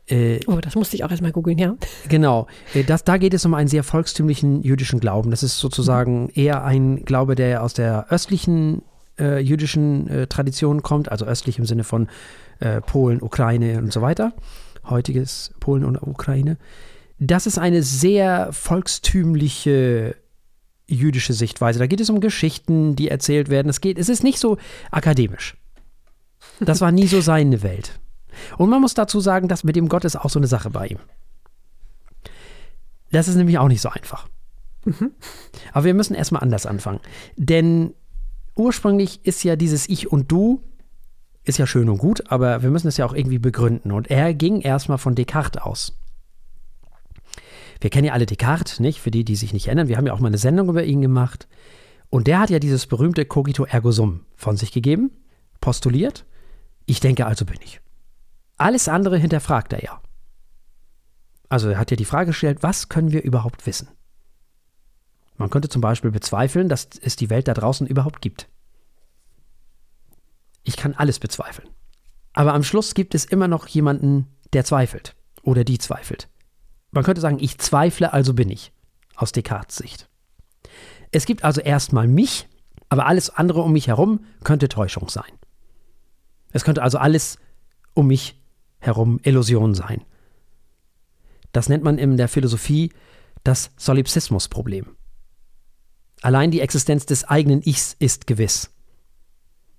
[0.08, 1.76] äh, oh, das musste ich auch erstmal googeln, ja.
[2.10, 2.48] Genau.
[2.74, 5.32] Äh, das, da geht es um einen sehr volkstümlichen jüdischen Glauben.
[5.32, 8.84] Das ist sozusagen eher ein Glaube, der aus der östlichen
[9.20, 12.08] äh, jüdischen äh, Tradition kommt, also östlich im Sinne von
[12.60, 14.34] äh, Polen, Ukraine und so weiter.
[14.88, 16.58] Heutiges Polen und Ukraine.
[17.18, 20.16] Das ist eine sehr volkstümliche
[20.88, 21.80] jüdische Sichtweise.
[21.80, 23.70] Da geht es um Geschichten, die erzählt werden.
[23.70, 24.58] Es geht, es ist nicht so
[24.92, 25.58] akademisch.
[26.60, 28.00] Das war nie so seine Welt.
[28.58, 30.88] Und man muss dazu sagen, dass mit dem Gott ist auch so eine Sache bei
[30.88, 31.00] ihm.
[33.12, 34.28] Das ist nämlich auch nicht so einfach.
[34.86, 35.12] Mhm.
[35.74, 37.00] Aber wir müssen erstmal anders anfangen.
[37.36, 37.94] Denn
[38.56, 40.62] ursprünglich ist ja dieses Ich und Du,
[41.44, 43.92] ist ja schön und gut, aber wir müssen es ja auch irgendwie begründen.
[43.92, 45.98] Und er ging erstmal von Descartes aus.
[47.80, 49.00] Wir kennen ja alle Descartes, nicht?
[49.00, 49.88] Für die, die sich nicht erinnern.
[49.88, 51.48] Wir haben ja auch mal eine Sendung über ihn gemacht.
[52.10, 55.12] Und der hat ja dieses berühmte Cogito ergo sum von sich gegeben,
[55.62, 56.26] postuliert.
[56.86, 57.82] Ich denke, also bin ich.
[58.58, 60.02] Alles andere hinterfragt er ja.
[61.50, 63.90] Also er hat ja die Frage gestellt, was können wir überhaupt wissen?
[65.38, 68.48] Man könnte zum Beispiel bezweifeln, dass es die Welt da draußen überhaupt gibt.
[70.64, 71.70] Ich kann alles bezweifeln.
[72.34, 75.16] Aber am Schluss gibt es immer noch jemanden, der zweifelt.
[75.44, 76.28] oder die zweifelt.
[76.92, 78.72] Man könnte sagen, ich zweifle, also bin ich,
[79.16, 80.10] aus Descartes Sicht.
[81.12, 82.48] Es gibt also erstmal mich,
[82.90, 85.32] aber alles andere um mich herum könnte Täuschung sein.
[86.52, 87.38] Es könnte also alles
[87.94, 88.42] um mich
[88.86, 90.04] herum Illusion sein.
[91.52, 92.92] Das nennt man in der Philosophie
[93.44, 94.96] das Solipsismus-Problem.
[96.22, 98.72] Allein die Existenz des eigenen Ichs ist gewiss.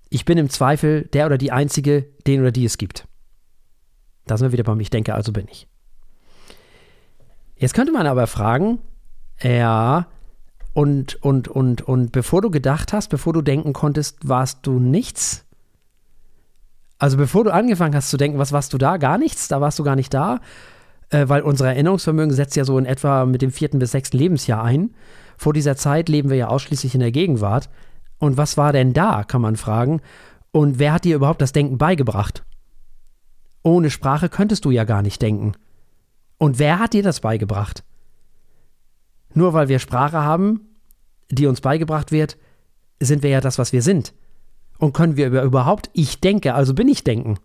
[0.09, 3.07] Ich bin im Zweifel der oder die Einzige, den oder die es gibt.
[4.25, 5.67] Da sind wir wieder beim Ich denke, also bin ich.
[7.55, 8.79] Jetzt könnte man aber fragen,
[9.41, 10.07] ja,
[10.73, 15.46] und, und, und, und bevor du gedacht hast, bevor du denken konntest, warst du nichts?
[16.99, 18.97] Also bevor du angefangen hast zu denken, was warst du da?
[18.97, 19.47] Gar nichts?
[19.47, 20.39] Da warst du gar nicht da?
[21.09, 24.63] Äh, weil unser Erinnerungsvermögen setzt ja so in etwa mit dem vierten bis sechsten Lebensjahr
[24.63, 24.93] ein.
[25.37, 27.69] Vor dieser Zeit leben wir ja ausschließlich in der Gegenwart.
[28.17, 30.01] Und was war denn da, kann man fragen.
[30.51, 32.43] Und wer hat dir überhaupt das Denken beigebracht?
[33.61, 35.53] Ohne Sprache könntest du ja gar nicht denken.
[36.39, 37.83] Und wer hat dir das beigebracht?
[39.33, 40.61] Nur weil wir Sprache haben,
[41.29, 42.37] die uns beigebracht wird,
[42.99, 44.13] sind wir ja das, was wir sind.
[44.77, 47.39] Und können wir überhaupt ich denke, also bin ich denken.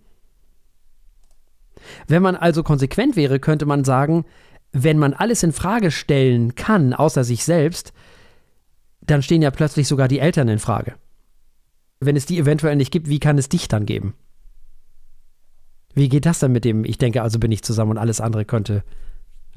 [2.07, 4.25] Wenn man also konsequent wäre, könnte man sagen,
[4.73, 7.93] wenn man alles in Frage stellen kann, außer sich selbst,
[9.01, 10.95] dann stehen ja plötzlich sogar die Eltern in Frage.
[12.01, 14.15] Wenn es die eventuell nicht gibt, wie kann es dich dann geben?
[15.95, 18.45] Wie geht das dann mit dem, ich denke, also bin ich zusammen und alles andere
[18.45, 18.83] könnte?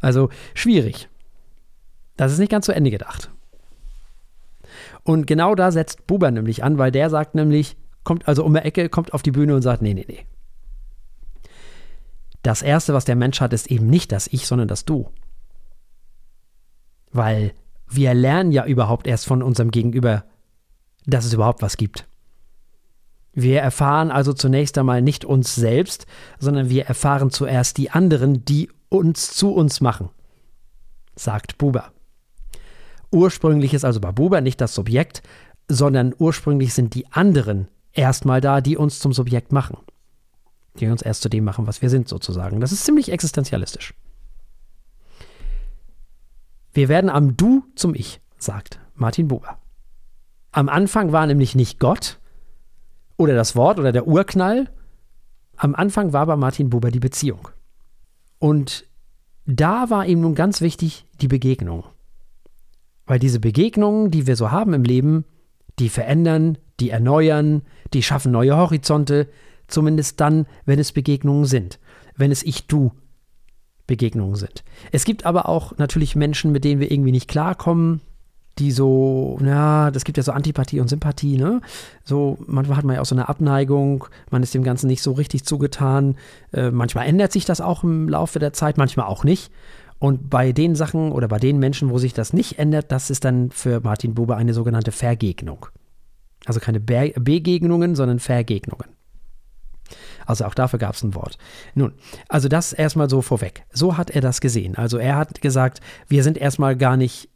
[0.02, 1.08] Also schwierig.
[2.18, 3.32] Das ist nicht ganz zu Ende gedacht.
[5.06, 8.60] Und genau da setzt Buber nämlich an, weil der sagt nämlich, kommt also um die
[8.60, 10.26] Ecke, kommt auf die Bühne und sagt, nee, nee, nee.
[12.42, 15.10] Das Erste, was der Mensch hat, ist eben nicht das Ich, sondern das Du.
[17.12, 17.54] Weil
[17.88, 20.26] wir lernen ja überhaupt erst von unserem Gegenüber,
[21.06, 22.08] dass es überhaupt was gibt.
[23.32, 26.08] Wir erfahren also zunächst einmal nicht uns selbst,
[26.40, 30.10] sondern wir erfahren zuerst die anderen, die uns zu uns machen,
[31.16, 31.92] sagt Buber.
[33.12, 35.22] Ursprünglich ist also bei Buber nicht das Subjekt,
[35.68, 39.78] sondern ursprünglich sind die anderen erstmal da, die uns zum Subjekt machen.
[40.80, 42.60] Die uns erst zu dem machen, was wir sind, sozusagen.
[42.60, 43.94] Das ist ziemlich existenzialistisch.
[46.74, 49.58] Wir werden am Du zum Ich, sagt Martin Buber.
[50.52, 52.20] Am Anfang war nämlich nicht Gott,
[53.18, 54.70] oder das Wort oder der Urknall.
[55.58, 57.48] Am Anfang war bei Martin Buber die Beziehung.
[58.40, 58.86] Und
[59.46, 61.86] da war ihm nun ganz wichtig die Begegnung.
[63.06, 65.26] Weil diese Begegnungen, die wir so haben im Leben,
[65.80, 67.62] die verändern, die erneuern,
[67.94, 69.28] die schaffen neue Horizonte,
[69.68, 71.80] zumindest dann, wenn es Begegnungen sind,
[72.16, 72.92] wenn es Ich-Du
[73.88, 74.64] Begegnungen sind.
[74.92, 78.02] Es gibt aber auch natürlich Menschen, mit denen wir irgendwie nicht klarkommen,
[78.58, 81.62] die so, ja, das gibt ja so Antipathie und Sympathie, ne?
[82.06, 85.12] So, manchmal hat man ja auch so eine Abneigung, man ist dem Ganzen nicht so
[85.12, 86.16] richtig zugetan.
[86.54, 89.52] Äh, manchmal ändert sich das auch im Laufe der Zeit, manchmal auch nicht.
[90.00, 93.26] Und bei den Sachen oder bei den Menschen, wo sich das nicht ändert, das ist
[93.26, 95.68] dann für Martin Buber eine sogenannte Vergegnung.
[96.46, 98.90] Also keine Be Begegnungen, sondern Vergegnungen.
[100.26, 101.38] Also auch dafür gab es ein Wort.
[101.76, 101.94] Nun,
[102.28, 103.64] also das erstmal so vorweg.
[103.72, 104.76] So hat er das gesehen.
[104.76, 107.30] Also er hat gesagt, wir sind erstmal gar nicht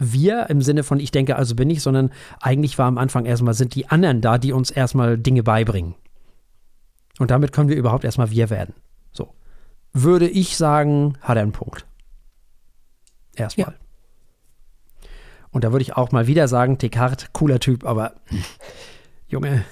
[0.00, 3.54] wir im Sinne von ich denke, also bin ich, sondern eigentlich war am Anfang erstmal
[3.54, 5.94] sind die anderen da, die uns erstmal Dinge beibringen.
[7.18, 8.74] Und damit können wir überhaupt erstmal wir werden.
[9.92, 11.86] Würde ich sagen, hat er einen Punkt.
[13.34, 13.72] Erstmal.
[13.72, 15.08] Ja.
[15.50, 18.14] Und da würde ich auch mal wieder sagen, Descartes, cooler Typ, aber
[19.28, 19.64] Junge,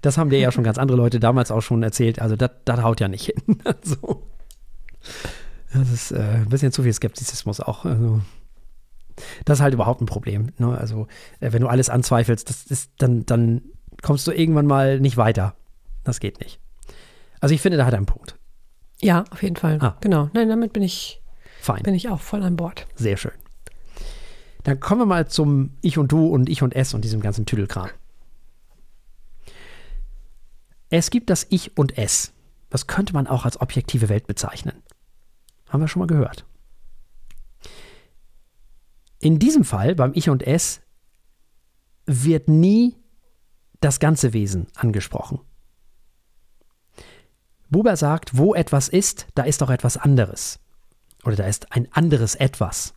[0.00, 2.20] das haben dir ja schon ganz andere Leute damals auch schon erzählt.
[2.20, 2.50] Also das
[2.82, 3.58] haut ja nicht hin.
[3.64, 4.22] also,
[5.72, 7.84] das ist äh, ein bisschen zu viel Skeptizismus auch.
[7.84, 8.20] Also,
[9.44, 10.52] das ist halt überhaupt ein Problem.
[10.58, 10.78] Ne?
[10.78, 11.08] Also,
[11.40, 13.62] äh, wenn du alles anzweifelst, das ist, dann, dann
[14.02, 15.54] kommst du irgendwann mal nicht weiter.
[16.04, 16.60] Das geht nicht.
[17.40, 18.37] Also ich finde, da hat er einen Punkt.
[19.00, 19.78] Ja, auf jeden Fall.
[19.80, 19.96] Ah.
[20.00, 20.30] Genau.
[20.32, 21.22] Nein, damit bin ich,
[21.60, 21.82] Fein.
[21.82, 22.86] bin ich auch voll an Bord.
[22.96, 23.32] Sehr schön.
[24.64, 27.46] Dann kommen wir mal zum Ich und Du und Ich und Es und diesem ganzen
[27.46, 27.88] Tüdelkram.
[30.90, 32.32] Es gibt das Ich und Es.
[32.70, 34.82] Das könnte man auch als objektive Welt bezeichnen.
[35.68, 36.44] Haben wir schon mal gehört.
[39.20, 40.80] In diesem Fall, beim Ich und Es,
[42.06, 42.96] wird nie
[43.80, 45.40] das ganze Wesen angesprochen.
[47.70, 50.58] Buber sagt, wo etwas ist, da ist auch etwas anderes.
[51.24, 52.94] Oder da ist ein anderes etwas.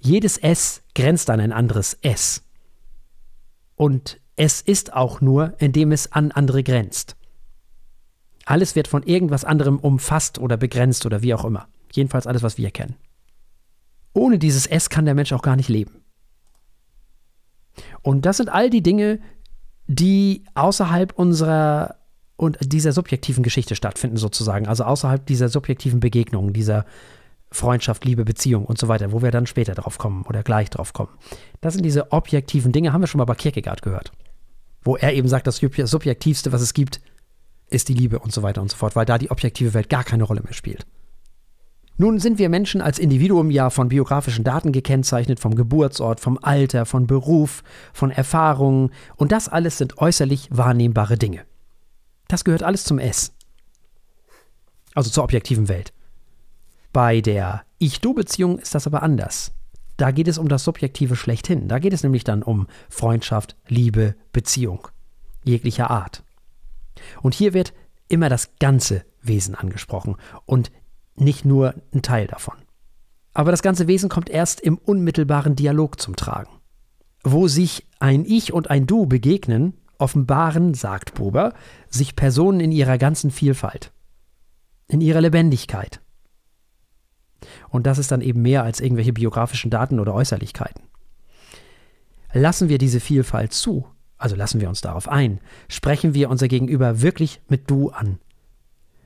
[0.00, 2.42] Jedes Es grenzt an ein anderes Es.
[3.76, 7.16] Und es ist auch nur, indem es an andere grenzt.
[8.44, 11.68] Alles wird von irgendwas anderem umfasst oder begrenzt oder wie auch immer.
[11.92, 12.96] Jedenfalls alles, was wir kennen.
[14.12, 16.02] Ohne dieses S kann der Mensch auch gar nicht leben.
[18.02, 19.20] Und das sind all die Dinge,
[19.86, 21.96] die außerhalb unserer
[22.36, 26.84] und dieser subjektiven Geschichte stattfinden sozusagen, also außerhalb dieser subjektiven Begegnungen, dieser
[27.50, 30.92] Freundschaft, Liebe, Beziehung und so weiter, wo wir dann später drauf kommen oder gleich drauf
[30.92, 31.10] kommen.
[31.60, 34.12] Das sind diese objektiven Dinge, haben wir schon mal bei Kierkegaard gehört.
[34.82, 37.00] Wo er eben sagt, das Subjektivste, was es gibt,
[37.70, 40.04] ist die Liebe und so weiter und so fort, weil da die objektive Welt gar
[40.04, 40.86] keine Rolle mehr spielt.
[41.96, 46.86] Nun sind wir Menschen als Individuum ja von biografischen Daten gekennzeichnet, vom Geburtsort, vom Alter,
[46.86, 47.62] von Beruf,
[47.92, 51.42] von Erfahrungen und das alles sind äußerlich wahrnehmbare Dinge.
[52.28, 53.32] Das gehört alles zum S.
[54.94, 55.92] Also zur objektiven Welt.
[56.92, 59.52] Bei der Ich-Du-Beziehung ist das aber anders.
[59.96, 61.68] Da geht es um das Subjektive schlechthin.
[61.68, 64.88] Da geht es nämlich dann um Freundschaft, Liebe, Beziehung.
[65.44, 66.22] Jeglicher Art.
[67.22, 67.72] Und hier wird
[68.08, 70.16] immer das ganze Wesen angesprochen
[70.46, 70.70] und
[71.16, 72.54] nicht nur ein Teil davon.
[73.32, 76.50] Aber das ganze Wesen kommt erst im unmittelbaren Dialog zum Tragen.
[77.22, 79.74] Wo sich ein Ich und ein Du begegnen,
[80.04, 81.54] offenbaren, sagt Buber,
[81.88, 83.90] sich Personen in ihrer ganzen Vielfalt,
[84.86, 86.00] in ihrer Lebendigkeit.
[87.70, 90.84] Und das ist dann eben mehr als irgendwelche biografischen Daten oder Äußerlichkeiten.
[92.34, 93.86] Lassen wir diese Vielfalt zu,
[94.18, 98.18] also lassen wir uns darauf ein, sprechen wir unser Gegenüber wirklich mit Du an.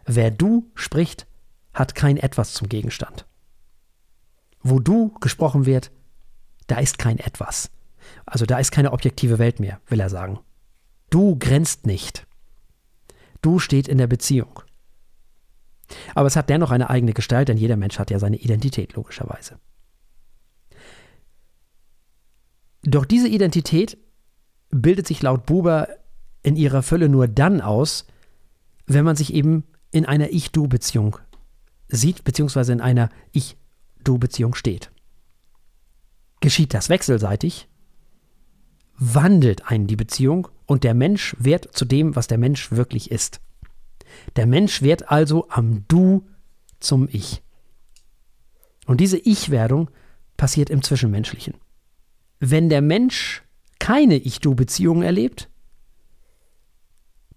[0.05, 1.27] Wer Du spricht,
[1.75, 3.27] hat kein Etwas zum Gegenstand.
[4.63, 5.93] Wo Du gesprochen wird,
[6.67, 7.71] da ist kein Etwas.
[8.27, 10.41] Also da ist keine objektive Welt mehr, will er sagen.
[11.11, 12.27] Du grenzt nicht.
[13.43, 14.63] Du steht in der Beziehung.
[16.15, 19.59] Aber es hat dennoch eine eigene Gestalt, denn jeder Mensch hat ja seine Identität, logischerweise.
[22.83, 23.99] Doch diese Identität
[24.71, 25.89] bildet sich laut Buber
[26.43, 28.07] in ihrer Fülle nur dann aus,
[28.87, 31.19] wenn man sich eben in einer Ich-Du-Beziehung
[31.89, 34.91] sieht, beziehungsweise in einer Ich-Du-Beziehung steht.
[36.41, 37.69] Geschieht das wechselseitig,
[38.97, 43.41] wandelt einen die Beziehung und der Mensch wird zu dem, was der Mensch wirklich ist.
[44.37, 46.27] Der Mensch wird also am Du
[46.79, 47.43] zum Ich.
[48.87, 49.91] Und diese Ich-Werdung
[50.37, 51.55] passiert im Zwischenmenschlichen.
[52.39, 53.43] Wenn der Mensch
[53.79, 55.49] keine Ich-Du-Beziehung erlebt,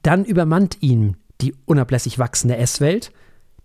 [0.02, 3.14] dann übermannt ihn die unablässig wachsende S-Welt,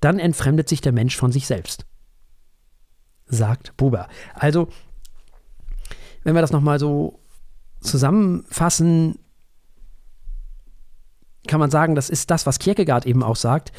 [0.00, 1.86] dann entfremdet sich der Mensch von sich selbst.
[3.26, 4.08] Sagt Buber.
[4.34, 4.68] Also,
[6.22, 7.18] wenn wir das nochmal so
[7.80, 9.18] zusammenfassen,
[11.46, 13.72] kann man sagen, das ist das, was Kierkegaard eben auch sagt,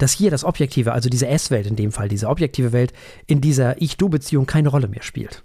[0.00, 2.92] dass hier das Objektive, also diese S-Welt in dem Fall, diese objektive Welt,
[3.26, 5.42] in dieser Ich-Du-Beziehung keine Rolle mehr spielt.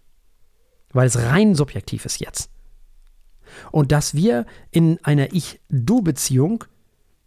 [0.93, 2.49] Weil es rein subjektiv ist jetzt.
[3.71, 6.63] Und dass wir in einer Ich-Du-Beziehung,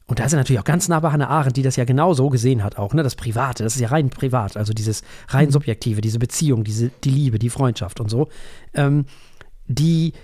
[0.07, 2.15] und da ist er natürlich auch ganz nah bei Hannah Arendt, die das ja genau
[2.15, 5.47] so gesehen hat, auch, ne, das Private, das ist ja rein privat, also dieses rein
[5.47, 5.53] mhm.
[5.53, 8.29] subjektive, diese Beziehung, diese, die Liebe, die Freundschaft und so,
[8.73, 9.05] ähm,
[9.67, 10.15] die,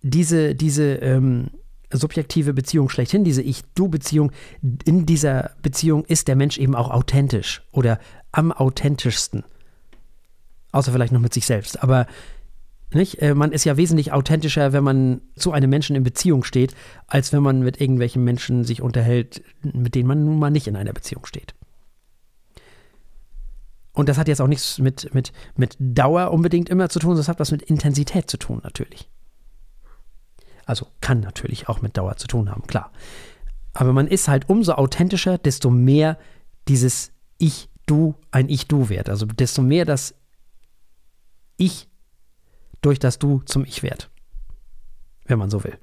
[0.00, 1.50] diese, diese, ähm,
[1.96, 4.32] subjektive Beziehung schlechthin, diese Ich-Du-Beziehung,
[4.84, 7.98] in dieser Beziehung ist der Mensch eben auch authentisch oder
[8.32, 9.44] am authentischsten.
[10.72, 11.82] Außer vielleicht noch mit sich selbst.
[11.82, 12.06] Aber
[12.92, 13.20] nicht?
[13.22, 16.74] Äh, man ist ja wesentlich authentischer, wenn man zu einem Menschen in Beziehung steht,
[17.06, 20.76] als wenn man mit irgendwelchen Menschen sich unterhält, mit denen man nun mal nicht in
[20.76, 21.54] einer Beziehung steht.
[23.92, 27.28] Und das hat jetzt auch nichts mit, mit, mit Dauer unbedingt immer zu tun, das
[27.28, 29.08] hat was mit Intensität zu tun, natürlich.
[30.66, 32.90] Also kann natürlich auch mit Dauer zu tun haben, klar.
[33.72, 36.18] Aber man ist halt umso authentischer, desto mehr
[36.68, 39.08] dieses Ich-Du ein Ich-Du wird.
[39.08, 40.14] Also desto mehr das
[41.56, 41.88] Ich
[42.80, 44.10] durch das Du zum Ich wird.
[45.26, 45.78] Wenn man so will.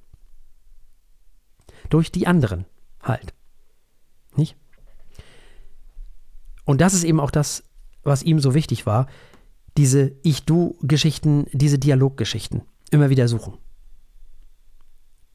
[1.89, 2.65] Durch die anderen
[3.01, 3.33] halt.
[4.35, 4.55] Nicht?
[6.63, 7.63] Und das ist eben auch das,
[8.03, 9.07] was ihm so wichtig war.
[9.77, 12.61] Diese Ich-Du-Geschichten, diese Dialoggeschichten.
[12.91, 13.57] Immer wieder suchen.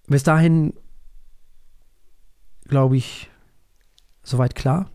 [0.07, 0.75] Bis dahin,
[2.69, 3.31] glaube ich,
[4.23, 4.91] soweit klar.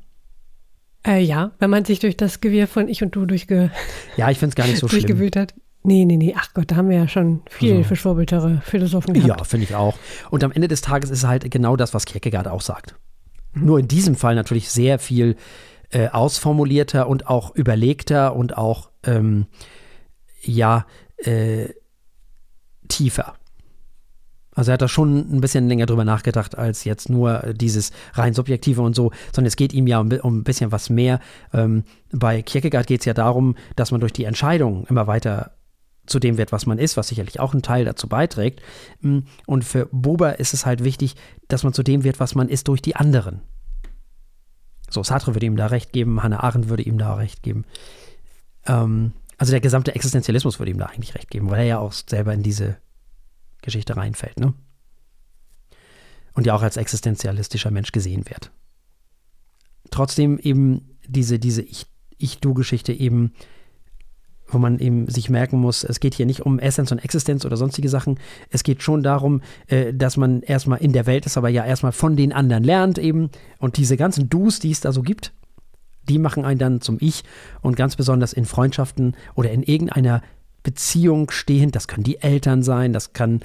[1.05, 3.71] Äh, ja, wenn man sich durch das Gewirr von Ich und Du durchge
[4.17, 5.55] ja, ich finde es gar nicht so durchgewühlt hat.
[5.83, 7.87] Nee, nee, nee, ach Gott, da haben wir ja schon viel also.
[7.87, 9.39] verschwurbeltere Philosophen gehabt.
[9.39, 9.97] Ja, finde ich auch.
[10.29, 12.95] Und am Ende des Tages ist es halt genau das, was Kierkegaard auch sagt.
[13.53, 13.65] Mhm.
[13.65, 15.37] Nur in diesem Fall natürlich sehr viel
[15.89, 19.47] äh, ausformulierter und auch überlegter und auch, ähm,
[20.43, 20.85] ja,
[21.17, 21.69] äh,
[22.87, 23.33] tiefer.
[24.53, 28.33] Also er hat da schon ein bisschen länger drüber nachgedacht als jetzt nur dieses rein
[28.33, 31.19] subjektive und so, sondern es geht ihm ja um, um ein bisschen was mehr.
[31.53, 35.51] Ähm, bei Kierkegaard geht es ja darum, dass man durch die Entscheidung immer weiter
[36.05, 38.61] zu dem wird, was man ist, was sicherlich auch einen Teil dazu beiträgt.
[39.01, 41.15] Mm, und für Buber ist es halt wichtig,
[41.47, 43.41] dass man zu dem wird, was man ist, durch die anderen.
[44.89, 47.65] So, Sartre würde ihm da recht geben, Hannah Arendt würde ihm da recht geben.
[48.65, 51.93] Ähm, also der gesamte Existenzialismus würde ihm da eigentlich recht geben, weil er ja auch
[51.93, 52.77] selber in diese
[53.61, 54.39] Geschichte reinfällt.
[54.39, 54.53] Ne?
[56.33, 58.51] und ja auch als existenzialistischer Mensch gesehen wird.
[59.89, 61.63] Trotzdem eben diese, diese
[62.17, 63.33] Ich-Du-Geschichte eben
[64.53, 67.55] wo man eben sich merken muss, es geht hier nicht um Essenz und Existenz oder
[67.55, 68.19] sonstige Sachen.
[68.49, 71.93] Es geht schon darum, äh, dass man erstmal in der Welt ist, aber ja erstmal
[71.93, 73.29] von den anderen lernt eben.
[73.59, 75.31] Und diese ganzen Dus, die es da so gibt,
[76.09, 77.23] die machen einen dann zum Ich
[77.61, 80.21] und ganz besonders in Freundschaften oder in irgendeiner
[80.63, 81.75] Beziehung stehend.
[81.75, 83.41] Das können die Eltern sein, das kann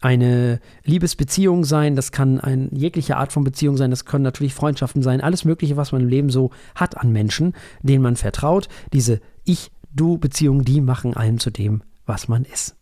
[0.00, 5.00] eine Liebesbeziehung sein, das kann eine jegliche Art von Beziehung sein, das können natürlich Freundschaften
[5.02, 8.68] sein, alles Mögliche, was man im Leben so hat an Menschen, denen man vertraut.
[8.92, 12.76] Diese Ich- Du-Beziehungen, die machen einen zu dem, was man ist.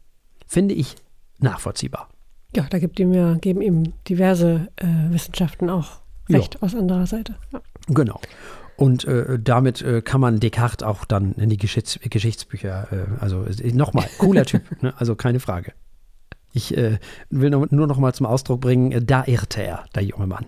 [0.46, 0.94] Finde ich
[1.40, 2.08] nachvollziehbar.
[2.54, 6.62] Ja, da gibt ihm ja, geben ihm diverse äh, Wissenschaften auch recht ja.
[6.62, 7.34] aus anderer Seite.
[7.52, 7.60] Ja.
[7.88, 8.20] Genau.
[8.80, 13.44] Und äh, damit äh, kann man Descartes auch dann in die Geschichts Geschichtsbücher, äh, also
[13.44, 14.94] äh, nochmal, cooler Typ, ne?
[14.96, 15.74] also keine Frage.
[16.54, 20.26] Ich äh, will nur noch mal zum Ausdruck bringen, äh, da irrte er, der junge
[20.26, 20.46] Mann.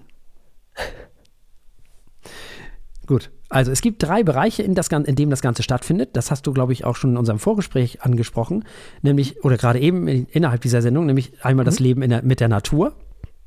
[3.04, 6.16] Gut, also es gibt drei Bereiche, in, das, in dem das Ganze stattfindet.
[6.16, 8.64] Das hast du, glaube ich, auch schon in unserem Vorgespräch angesprochen,
[9.02, 11.68] nämlich, oder gerade eben in, innerhalb dieser Sendung, nämlich einmal mhm.
[11.68, 12.94] das Leben der, mit der Natur.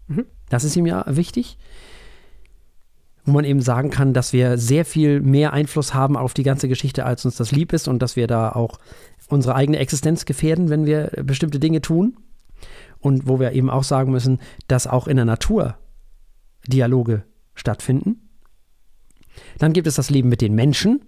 [0.06, 0.28] Mhm.
[0.50, 1.58] Das ist ihm ja wichtig.
[3.26, 6.68] Wo man eben sagen kann, dass wir sehr viel mehr Einfluss haben auf die ganze
[6.68, 8.78] Geschichte, als uns das lieb ist und dass wir da auch
[9.30, 12.18] unsere eigene Existenz gefährden, wenn wir bestimmte Dinge tun.
[13.00, 15.78] Und wo wir eben auch sagen müssen, dass auch in der Natur
[16.68, 17.24] Dialoge
[17.54, 18.26] stattfinden
[19.58, 21.02] dann gibt es das Leben mit den Menschen.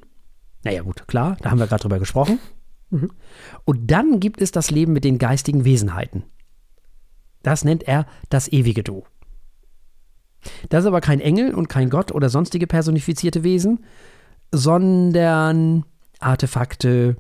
[0.64, 2.40] Naja, gut, klar, da haben wir gerade drüber gesprochen.
[2.90, 3.12] Mhm.
[3.66, 6.24] Und dann gibt es das Leben mit den geistigen Wesenheiten.
[7.44, 9.04] Das nennt er das ewige Du.
[10.70, 13.86] Das ist aber kein Engel und kein Gott oder sonstige personifizierte Wesen,
[14.52, 15.86] sondern
[16.20, 17.18] Artefakte,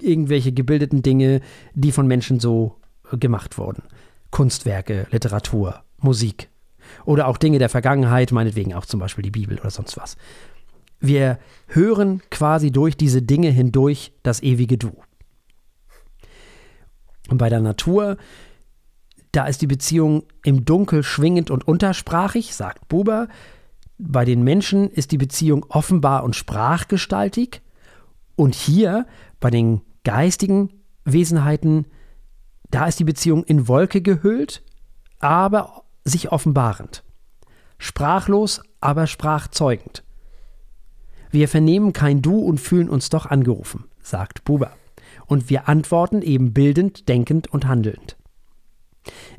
[0.00, 1.40] irgendwelche gebildeten Dinge,
[1.74, 2.76] die von Menschen so
[3.12, 3.82] gemacht wurden.
[4.30, 6.48] Kunstwerke, Literatur, Musik.
[7.04, 10.16] Oder auch Dinge der Vergangenheit, meinetwegen auch zum Beispiel die Bibel oder sonst was.
[10.98, 14.92] Wir hören quasi durch diese Dinge hindurch das ewige Du.
[17.28, 18.16] Und bei der Natur,
[19.32, 23.28] da ist die Beziehung im Dunkel schwingend und untersprachig, sagt Buber.
[23.98, 27.62] Bei den Menschen ist die Beziehung offenbar und sprachgestaltig.
[28.34, 29.06] Und hier,
[29.38, 30.70] bei den geistigen
[31.04, 31.86] Wesenheiten,
[32.70, 34.62] da ist die Beziehung in Wolke gehüllt,
[35.18, 37.04] aber sich offenbarend.
[37.78, 40.02] Sprachlos, aber sprachzeugend.
[41.30, 44.72] Wir vernehmen kein Du und fühlen uns doch angerufen, sagt Buber.
[45.26, 48.16] Und wir antworten eben bildend, denkend und handelnd.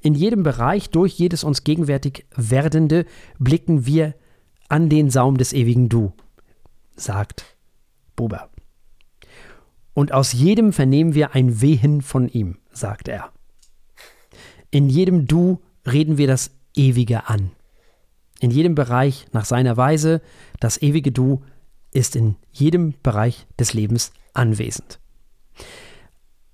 [0.02, 3.06] In jedem Bereich, durch jedes uns gegenwärtig Werdende,
[3.40, 4.16] blicken wir
[4.70, 6.14] an den Saum des ewigen Du,
[6.96, 7.58] sagt
[8.16, 8.50] Buber.
[9.94, 13.32] Und aus jedem vernehmen wir ein Wehen von ihm, sagt er.
[14.72, 17.52] In jedem Du reden wir das Ewige an.
[18.40, 20.22] In jedem Bereich nach seiner Weise,
[20.60, 21.44] das ewige Du
[21.92, 25.00] ist in jedem Bereich des Lebens anwesend.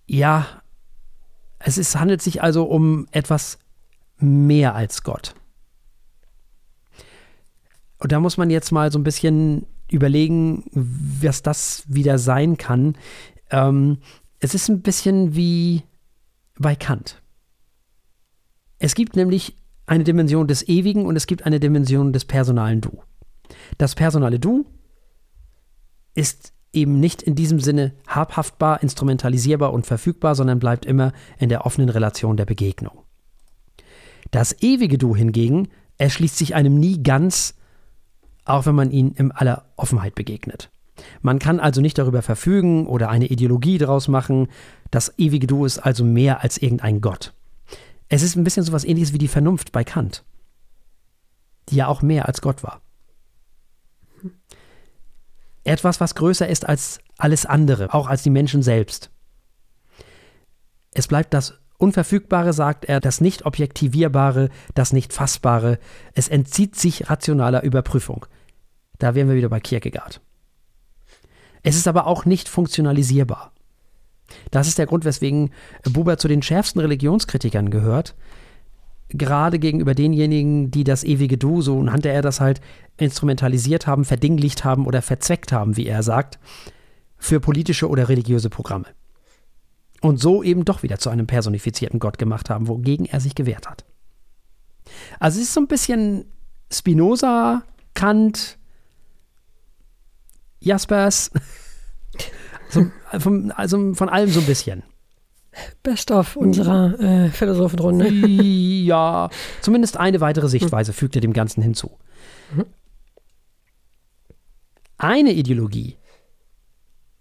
[0.08, 0.64] Ja,
[1.60, 3.60] es ist, handelt sich also um etwas
[4.20, 5.36] mehr als Gott.
[8.00, 12.96] Und da muss man jetzt mal so ein bisschen überlegen, was das wieder sein kann.
[13.50, 13.98] Ähm,
[14.40, 15.84] es ist ein bisschen wie
[16.60, 17.22] bei Kant.
[18.80, 19.56] Es gibt nämlich
[19.88, 23.02] eine Dimension des Ewigen und es gibt eine Dimension des personalen Du.
[23.78, 24.66] Das personale Du
[26.14, 31.66] ist eben nicht in diesem Sinne habhaftbar, instrumentalisierbar und verfügbar, sondern bleibt immer in der
[31.66, 33.00] offenen Relation der Begegnung.
[34.32, 37.56] Das ewige Du hingegen erschließt sich einem nie ganz,
[38.46, 40.70] auch wenn man ihn in aller Offenheit begegnet.
[41.22, 44.48] Man kann also nicht darüber verfügen oder eine Ideologie daraus machen.
[44.92, 47.34] Das ewige Du ist also mehr als irgendein Gott.
[48.10, 50.24] Es ist ein bisschen so was ähnliches wie die Vernunft bei Kant,
[51.70, 52.82] die ja auch mehr als Gott war.
[55.68, 59.12] Etwas, was größer ist als alles andere, auch als die Menschen selbst.
[60.92, 65.78] Es bleibt das Unverfügbare, sagt er, das nicht objektivierbare, das nicht fassbare.
[66.14, 68.26] Es entzieht sich rationaler Überprüfung.
[68.98, 70.22] Da wären wir wieder bei Kierkegaard.
[71.64, 73.52] Es ist aber auch nicht funktionalisierbar.
[74.52, 75.52] Das ist der Grund, weswegen
[75.84, 78.16] Buber zu den schärfsten Religionskritikern gehört.
[79.10, 82.60] Gerade gegenüber denjenigen, die das ewige Du, so nannte er das halt,
[82.98, 86.40] instrumentalisiert haben, verdinglicht haben oder verzweckt haben, wie er sagt,
[87.18, 88.88] für politische oder religiöse Programme.
[90.02, 93.70] Und so eben doch wieder zu einem personifizierten Gott gemacht haben, wogegen er sich gewehrt
[93.70, 93.86] hat.
[95.20, 96.26] Also es ist so ein bisschen
[96.72, 98.58] Spinoza, Kant,
[100.60, 101.32] Jaspers.
[102.70, 102.86] So,
[103.20, 104.84] von, also von allem so ein bisschen.
[105.84, 108.10] Best-of unserer äh, Philosophenrunde.
[108.10, 109.30] Ja,
[109.62, 111.98] zumindest eine weitere Sichtweise fügt er dem Ganzen hinzu.
[114.98, 115.98] Eine Ideologie,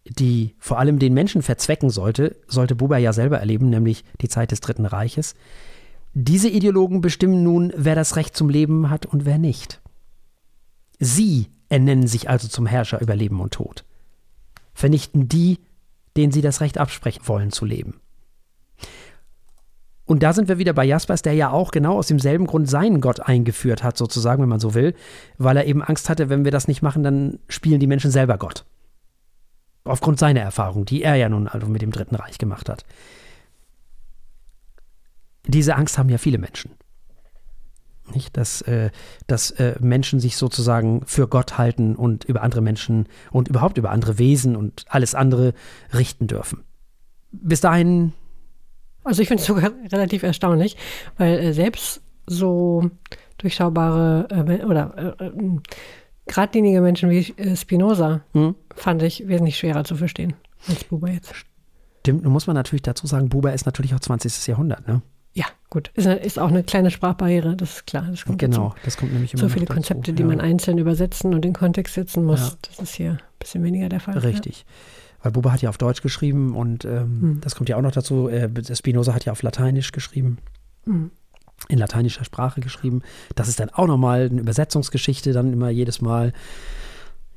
[0.04, 4.50] die vor allem den Menschen verzwecken sollte, sollte Buber ja selber erleben, nämlich die Zeit
[4.50, 5.34] des Dritten Reiches.
[6.14, 9.82] Diese Ideologen bestimmen nun, wer das Recht zum Leben hat und wer nicht.
[10.98, 13.84] Sie ernennen sich also zum Herrscher über Leben und Tod.
[14.72, 15.58] Vernichten die,
[16.16, 18.00] denen sie das Recht absprechen wollen zu leben.
[20.06, 23.00] Und da sind wir wieder bei Jaspers, der ja auch genau aus demselben Grund seinen
[23.00, 24.94] Gott eingeführt hat, sozusagen, wenn man so will,
[25.36, 28.38] weil er eben Angst hatte, wenn wir das nicht machen, dann spielen die Menschen selber
[28.38, 28.64] Gott.
[29.84, 32.84] Aufgrund seiner Erfahrung, die er ja nun also mit dem Dritten Reich gemacht hat.
[35.46, 36.72] Diese Angst haben ja viele Menschen.
[38.14, 38.90] Nicht, dass, äh,
[39.26, 43.90] dass äh, Menschen sich sozusagen für Gott halten und über andere Menschen und überhaupt über
[43.90, 45.54] andere Wesen und alles andere
[45.92, 46.62] richten dürfen.
[47.32, 48.12] Bis dahin
[49.06, 50.76] Also ich finde es sogar relativ erstaunlich,
[51.16, 52.90] weil äh, selbst so
[53.38, 55.32] durchschaubare äh, oder äh, äh,
[56.26, 58.54] geradlinige Menschen wie äh, Spinoza Hm?
[58.74, 60.34] fand ich wesentlich schwerer zu verstehen
[60.68, 61.32] als Buber jetzt.
[62.00, 64.46] Stimmt, nun muss man natürlich dazu sagen, Buber ist natürlich auch 20.
[64.46, 65.02] Jahrhundert, ne?
[65.34, 65.90] Ja, gut.
[65.94, 68.06] Ist, ist auch eine kleine Sprachbarriere, das ist klar.
[68.10, 68.80] Das kommt Genau, dazu.
[68.84, 70.28] das kommt nämlich immer So viele dazu, Konzepte, die ja.
[70.28, 72.52] man einzeln übersetzen und in Kontext setzen muss, Ja.
[72.62, 74.16] das ist hier ein bisschen weniger der Fall.
[74.18, 74.64] Richtig.
[75.22, 77.40] Weil Buber hat ja auf Deutsch geschrieben und ähm, Hm.
[77.40, 78.28] das kommt ja auch noch dazu.
[78.28, 80.38] Äh, Spinoza hat ja auf Lateinisch geschrieben,
[80.84, 81.10] Mhm.
[81.68, 83.02] in lateinischer Sprache geschrieben.
[83.34, 86.32] Das ist dann auch nochmal eine Übersetzungsgeschichte, dann immer jedes Mal.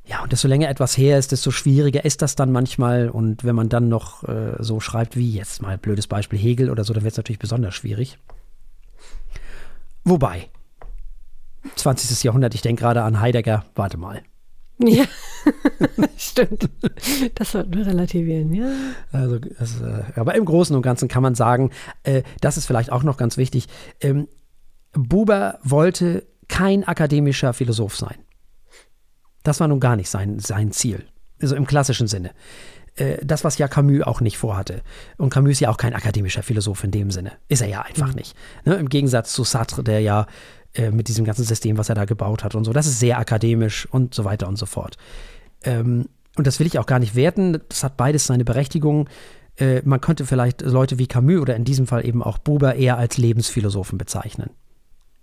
[0.04, 3.08] Ja, und desto länger etwas her ist, desto schwieriger ist das dann manchmal.
[3.10, 6.84] Und wenn man dann noch äh, so schreibt wie jetzt mal blödes Beispiel Hegel oder
[6.84, 8.18] so, dann wird es natürlich besonders schwierig.
[10.04, 10.48] Wobei,
[11.76, 12.22] 20.
[12.24, 14.22] Jahrhundert, ich denke gerade an Heidegger, warte mal.
[14.82, 15.04] Ja,
[16.16, 16.68] stimmt.
[17.34, 18.70] Das sollten wir relativieren, ja.
[19.12, 21.70] Also, äh, aber im Großen und Ganzen kann man sagen,
[22.02, 23.68] äh, das ist vielleicht auch noch ganz wichtig.
[24.00, 24.28] Ähm,
[24.92, 28.16] Buber wollte kein akademischer Philosoph sein.
[29.42, 31.04] Das war nun gar nicht sein, sein Ziel.
[31.40, 32.32] Also im klassischen Sinne.
[32.96, 34.82] Äh, das, was ja Camus auch nicht vorhatte.
[35.16, 37.32] Und Camus ist ja auch kein akademischer Philosoph in dem Sinne.
[37.48, 38.36] Ist er ja einfach nicht.
[38.64, 38.74] Ne?
[38.74, 40.26] Im Gegensatz zu Sartre, der ja
[40.74, 43.18] äh, mit diesem ganzen System, was er da gebaut hat und so, das ist sehr
[43.18, 44.96] akademisch und so weiter und so fort.
[45.64, 46.06] Ähm,
[46.36, 47.60] und das will ich auch gar nicht werten.
[47.68, 49.08] Das hat beides seine Berechtigung.
[49.56, 52.96] Äh, man könnte vielleicht Leute wie Camus oder in diesem Fall eben auch Buber eher
[52.96, 54.50] als Lebensphilosophen bezeichnen.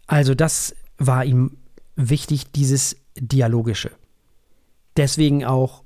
[0.06, 1.58] Also das war ihm
[1.96, 3.92] wichtig, dieses Dialogische.
[4.96, 5.84] Deswegen auch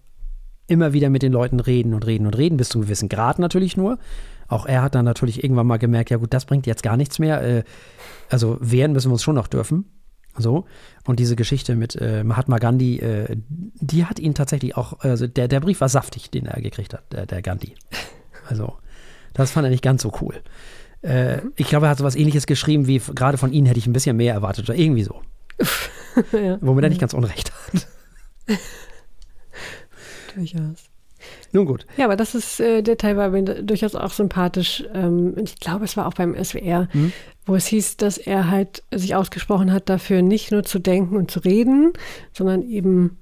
[0.68, 3.40] immer wieder mit den Leuten reden und reden und reden, bis zu einem gewissen Grad
[3.40, 4.00] natürlich nur.
[4.52, 7.20] Auch er hat dann natürlich irgendwann mal gemerkt, ja gut, das bringt jetzt gar nichts
[7.20, 7.42] mehr.
[7.42, 7.64] Äh,
[8.30, 9.86] also wehren müssen wir uns schon noch dürfen.
[10.38, 10.66] So.
[11.06, 15.48] Und diese Geschichte mit äh, Mahatma Gandhi, äh, die hat ihn tatsächlich auch, also der,
[15.48, 17.76] der Brief war saftig, den er gekriegt hat, der, der Gandhi.
[18.50, 18.74] Also,
[19.34, 20.42] das fand er nicht ganz so cool.
[21.02, 23.88] Äh, ich glaube, er hat so was ähnliches geschrieben, wie gerade von Ihnen hätte ich
[23.88, 25.22] ein bisschen mehr erwartet oder irgendwie so.
[26.34, 27.88] ja, Womit er nicht ganz unrecht hat.
[30.36, 30.91] durchaus.
[31.52, 31.86] Nun gut.
[31.98, 34.84] Ja, aber das ist, äh, der Teil war mir durchaus auch sympathisch.
[34.94, 37.12] Ähm, und ich glaube, es war auch beim SWR, Mhm.
[37.46, 41.32] wo es hieß, dass er halt sich ausgesprochen hat, dafür nicht nur zu denken und
[41.32, 41.94] zu reden,
[42.34, 43.18] sondern eben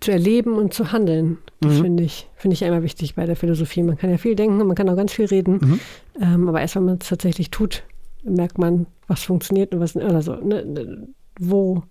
[0.00, 1.38] zu erleben und zu handeln.
[1.60, 1.82] Das Mhm.
[1.82, 3.82] finde ich, finde ich ja immer wichtig bei der Philosophie.
[3.82, 5.58] Man kann ja viel denken und man kann auch ganz viel reden.
[5.60, 5.80] Mhm.
[6.22, 7.82] Ähm, aber erst wenn man es tatsächlich tut,
[8.22, 10.34] merkt man, was funktioniert und was oder so.
[10.36, 11.82] Ne, ne, wo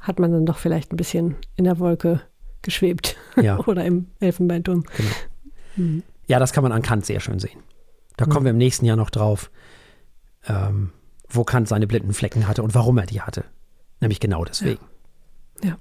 [0.00, 2.22] hat man dann doch vielleicht ein bisschen in der Wolke
[2.62, 3.58] geschwebt Ja.
[3.66, 4.84] oder im Elfenbeinturm.
[4.96, 6.02] Genau.
[6.26, 7.60] Ja, das kann man an Kant sehr schön sehen.
[8.16, 9.50] Da kommen wir im nächsten Jahr noch drauf,
[10.46, 10.90] ähm,
[11.28, 13.44] wo Kant seine blinden Flecken hatte und warum er die hatte.
[14.00, 14.84] Nämlich genau deswegen.
[15.64, 15.76] Ja.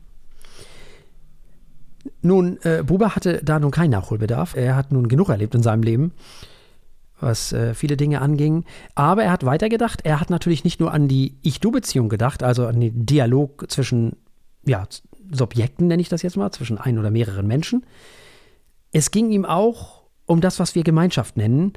[2.21, 4.55] Nun, äh, Buber hatte da nun keinen Nachholbedarf.
[4.55, 6.13] Er hat nun genug erlebt in seinem Leben,
[7.19, 8.65] was äh, viele Dinge anging.
[8.95, 10.01] Aber er hat weitergedacht.
[10.05, 14.15] Er hat natürlich nicht nur an die Ich-Du-Beziehung gedacht, also an den Dialog zwischen
[14.65, 14.87] ja,
[15.31, 17.85] Subjekten, nenne ich das jetzt mal, zwischen ein oder mehreren Menschen.
[18.91, 21.73] Es ging ihm auch um das, was wir Gemeinschaft nennen.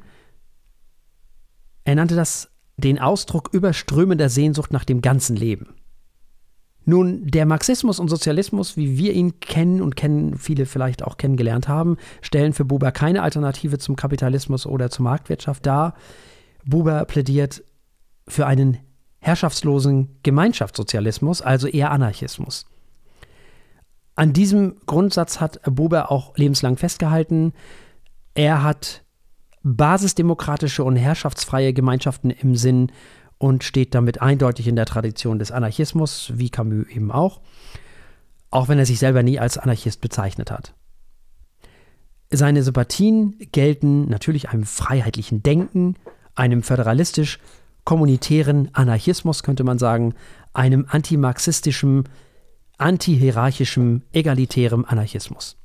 [1.83, 5.75] Er nannte das den Ausdruck überströmender Sehnsucht nach dem ganzen Leben.
[6.85, 11.67] Nun, der Marxismus und Sozialismus, wie wir ihn kennen und kennen, viele vielleicht auch kennengelernt
[11.67, 15.95] haben, stellen für Buber keine Alternative zum Kapitalismus oder zur Marktwirtschaft dar.
[16.65, 17.63] Buber plädiert
[18.27, 18.79] für einen
[19.19, 22.65] herrschaftslosen Gemeinschaftssozialismus, also eher Anarchismus.
[24.15, 27.53] An diesem Grundsatz hat Buber auch lebenslang festgehalten.
[28.35, 29.03] Er hat
[29.63, 32.91] basisdemokratische und herrschaftsfreie Gemeinschaften im Sinn
[33.37, 37.39] und steht damit eindeutig in der Tradition des Anarchismus, wie Camus eben auch,
[38.51, 40.73] auch wenn er sich selber nie als Anarchist bezeichnet hat.
[42.29, 45.95] Seine Sympathien gelten natürlich einem freiheitlichen Denken,
[46.35, 50.15] einem föderalistisch-kommunitären Anarchismus, könnte man sagen,
[50.53, 52.09] einem antimarxistischen,
[52.77, 55.57] antihierarchischen, egalitären Anarchismus.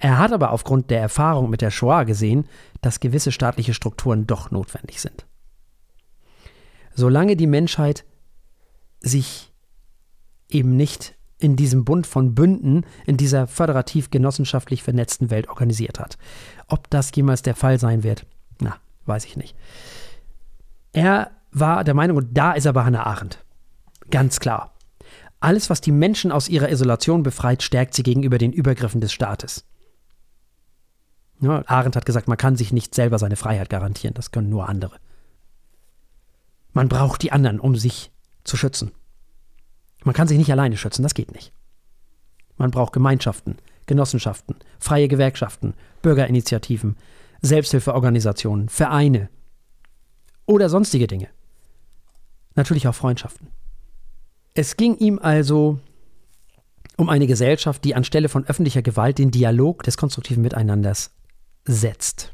[0.00, 2.46] Er hat aber aufgrund der Erfahrung mit der Shoah gesehen,
[2.80, 5.26] dass gewisse staatliche Strukturen doch notwendig sind.
[6.94, 8.04] Solange die Menschheit
[9.00, 9.52] sich
[10.48, 16.18] eben nicht in diesem Bund von Bünden, in dieser föderativ genossenschaftlich vernetzten Welt organisiert hat.
[16.68, 18.26] Ob das jemals der Fall sein wird,
[18.60, 18.76] na,
[19.06, 19.56] weiß ich nicht.
[20.92, 23.44] Er war der Meinung, und da ist er bei Hannah Arendt.
[24.10, 24.71] Ganz klar.
[25.42, 29.64] Alles, was die Menschen aus ihrer Isolation befreit, stärkt sie gegenüber den Übergriffen des Staates.
[31.40, 34.68] Ja, Arendt hat gesagt, man kann sich nicht selber seine Freiheit garantieren, das können nur
[34.68, 34.96] andere.
[36.72, 38.12] Man braucht die anderen, um sich
[38.44, 38.92] zu schützen.
[40.04, 41.52] Man kann sich nicht alleine schützen, das geht nicht.
[42.56, 46.96] Man braucht Gemeinschaften, Genossenschaften, freie Gewerkschaften, Bürgerinitiativen,
[47.40, 49.28] Selbsthilfeorganisationen, Vereine
[50.46, 51.30] oder sonstige Dinge.
[52.54, 53.48] Natürlich auch Freundschaften.
[54.54, 55.78] Es ging ihm also
[56.96, 61.10] um eine Gesellschaft, die anstelle von öffentlicher Gewalt den Dialog des konstruktiven Miteinanders
[61.64, 62.32] setzt.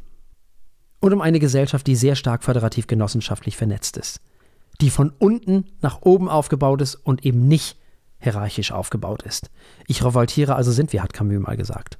[1.00, 4.20] Und um eine Gesellschaft, die sehr stark föderativ genossenschaftlich vernetzt ist.
[4.80, 7.76] Die von unten nach oben aufgebaut ist und eben nicht
[8.18, 9.50] hierarchisch aufgebaut ist.
[9.86, 11.98] Ich revoltiere, also sind wir, hat Camus mal gesagt.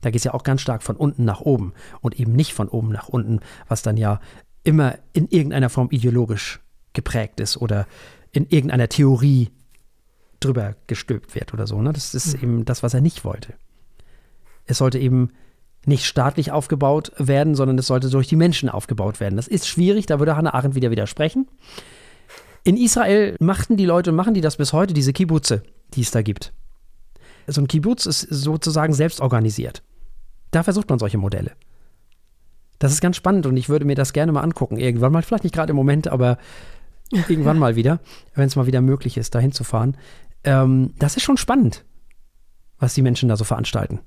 [0.00, 2.68] Da geht es ja auch ganz stark von unten nach oben und eben nicht von
[2.68, 4.20] oben nach unten, was dann ja
[4.62, 6.60] immer in irgendeiner Form ideologisch
[6.92, 7.86] geprägt ist oder
[8.32, 9.50] in irgendeiner Theorie
[10.40, 11.80] drüber gestülpt wird oder so.
[11.82, 11.92] Ne?
[11.92, 12.42] Das ist mhm.
[12.42, 13.54] eben das, was er nicht wollte.
[14.66, 15.30] Es sollte eben
[15.86, 19.36] nicht staatlich aufgebaut werden, sondern es sollte durch die Menschen aufgebaut werden.
[19.36, 21.48] Das ist schwierig, da würde Hannah Arendt wieder widersprechen.
[22.64, 25.62] In Israel machten die Leute und machen die das bis heute, diese Kibbutze,
[25.94, 26.52] die es da gibt.
[27.46, 29.82] So ein Kibbutz ist sozusagen selbst organisiert.
[30.50, 31.52] Da versucht man solche Modelle.
[32.78, 34.76] Das ist ganz spannend und ich würde mir das gerne mal angucken.
[34.76, 36.38] Irgendwann mal, vielleicht nicht gerade im Moment, aber
[37.10, 38.00] irgendwann mal wieder,
[38.34, 39.96] wenn es mal wieder möglich ist, da hinzufahren.
[40.44, 41.84] Ähm, das ist schon spannend,
[42.78, 44.00] was die Menschen da so veranstalten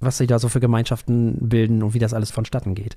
[0.00, 2.96] was sie da so für Gemeinschaften bilden und wie das alles vonstatten geht.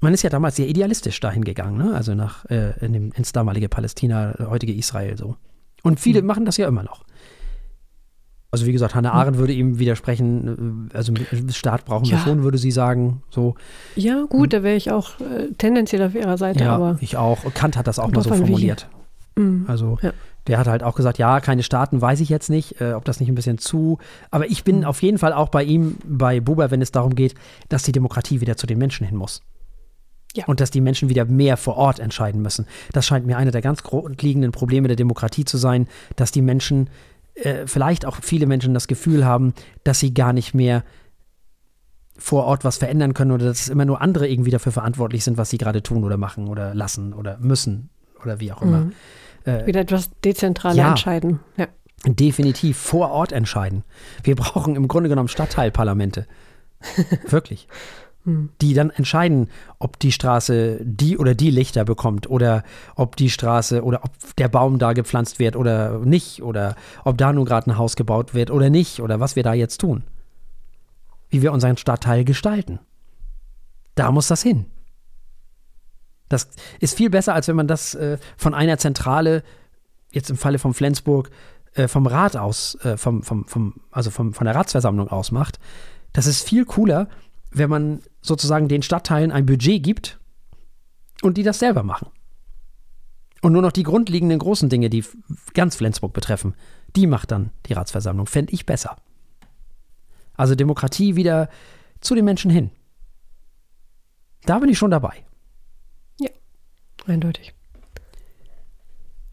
[0.00, 1.94] Man ist ja damals sehr idealistisch dahin gegangen, ne?
[1.94, 5.36] also nach, äh, in dem, ins damalige Palästina, heutige Israel so.
[5.82, 6.26] Und viele mhm.
[6.26, 7.04] machen das ja immer noch.
[8.54, 9.18] Also wie gesagt, Hannah hm.
[9.18, 11.12] Arendt würde ihm widersprechen, äh, also
[11.50, 13.22] Staat brauchen wir schon, würde sie sagen.
[13.30, 13.56] So.
[13.96, 16.64] Ja, gut, da wäre ich auch äh, tendenziell auf ihrer Seite.
[16.64, 17.38] Ja, aber ich auch.
[17.54, 18.88] Kant hat das auch mal so formuliert.
[19.36, 19.64] Mhm.
[19.66, 20.12] Also ja.
[20.46, 23.18] Der hat halt auch gesagt, ja, keine Staaten weiß ich jetzt nicht, äh, ob das
[23.18, 23.98] nicht ein bisschen zu.
[24.30, 24.84] Aber ich bin mhm.
[24.84, 27.34] auf jeden Fall auch bei ihm, bei Buber, wenn es darum geht,
[27.68, 29.42] dass die Demokratie wieder zu den Menschen hin muss.
[30.34, 30.44] Ja.
[30.46, 32.66] Und dass die Menschen wieder mehr vor Ort entscheiden müssen.
[32.92, 35.86] Das scheint mir eine der ganz grundlegenden Probleme der Demokratie zu sein,
[36.16, 36.90] dass die Menschen,
[37.34, 40.84] äh, vielleicht auch viele Menschen das Gefühl haben, dass sie gar nicht mehr
[42.16, 45.50] vor Ort was verändern können oder dass immer nur andere irgendwie dafür verantwortlich sind, was
[45.50, 47.90] sie gerade tun oder machen oder lassen oder müssen
[48.22, 48.80] oder wie auch immer.
[48.80, 48.92] Mhm.
[49.44, 51.40] Äh, Wieder etwas dezentraler ja, entscheiden.
[51.56, 51.66] Ja.
[52.06, 53.82] Definitiv vor Ort entscheiden.
[54.22, 56.26] Wir brauchen im Grunde genommen Stadtteilparlamente.
[57.28, 57.66] Wirklich.
[58.24, 58.50] Hm.
[58.60, 62.64] Die dann entscheiden, ob die Straße die oder die Lichter bekommt oder
[62.96, 67.32] ob die Straße oder ob der Baum da gepflanzt wird oder nicht oder ob da
[67.32, 70.04] nun gerade ein Haus gebaut wird oder nicht oder was wir da jetzt tun.
[71.28, 72.78] Wie wir unseren Stadtteil gestalten.
[73.94, 74.66] Da muss das hin.
[76.30, 76.48] Das
[76.80, 79.42] ist viel besser, als wenn man das äh, von einer Zentrale,
[80.10, 81.30] jetzt im Falle von Flensburg,
[81.74, 85.58] äh, vom Rat aus, äh, vom, vom, vom, also vom, von der Ratsversammlung aus macht.
[86.12, 87.08] Das ist viel cooler,
[87.54, 90.18] wenn man sozusagen den Stadtteilen ein Budget gibt
[91.22, 92.08] und die das selber machen.
[93.40, 95.04] Und nur noch die grundlegenden großen Dinge, die
[95.54, 96.54] ganz Flensburg betreffen,
[96.96, 98.26] die macht dann die Ratsversammlung.
[98.26, 98.96] Fände ich besser.
[100.34, 101.48] Also Demokratie wieder
[102.00, 102.70] zu den Menschen hin.
[104.44, 105.24] Da bin ich schon dabei.
[107.06, 107.52] Eindeutig.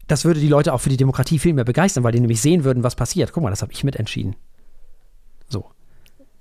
[0.06, 2.64] Das würde die Leute auch für die Demokratie viel mehr begeistern, weil die nämlich sehen
[2.64, 3.32] würden, was passiert.
[3.32, 4.36] Guck mal, das habe ich mitentschieden.
[5.48, 5.70] So.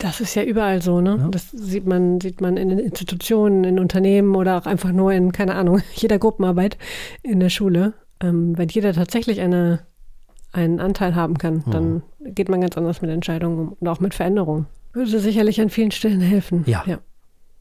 [0.01, 1.17] Das ist ja überall so, ne?
[1.19, 1.27] Ja.
[1.27, 5.53] Das sieht man, sieht man in Institutionen, in Unternehmen oder auch einfach nur in, keine
[5.53, 6.77] Ahnung, jeder Gruppenarbeit
[7.21, 7.93] in der Schule.
[8.19, 9.85] Ähm, wenn jeder tatsächlich eine,
[10.53, 11.71] einen Anteil haben kann, mhm.
[11.71, 14.65] dann geht man ganz anders mit Entscheidungen und auch mit Veränderungen.
[14.93, 16.63] Würde sicherlich an vielen Stellen helfen.
[16.65, 16.99] Ja, ja.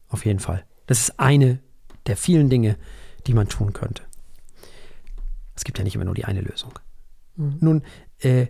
[0.09, 0.63] Auf jeden Fall.
[0.87, 1.59] Das ist eine
[2.07, 2.75] der vielen Dinge,
[3.27, 4.01] die man tun könnte.
[5.55, 6.73] Es gibt ja nicht immer nur die eine Lösung.
[7.35, 7.57] Mhm.
[7.59, 7.83] Nun,
[8.19, 8.47] äh,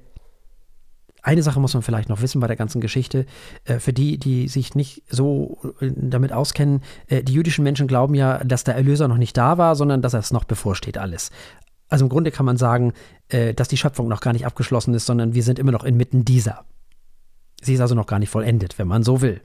[1.22, 3.26] eine Sache muss man vielleicht noch wissen bei der ganzen Geschichte.
[3.66, 8.16] Äh, für die, die sich nicht so äh, damit auskennen, äh, die jüdischen Menschen glauben
[8.16, 11.32] ja, dass der Erlöser noch nicht da war, sondern dass es noch bevorsteht alles.
[11.90, 12.94] Also im Grunde kann man sagen,
[13.28, 16.64] dass die Schöpfung noch gar nicht abgeschlossen ist, sondern wir sind immer noch inmitten dieser.
[17.62, 19.42] Sie ist also noch gar nicht vollendet, wenn man so will.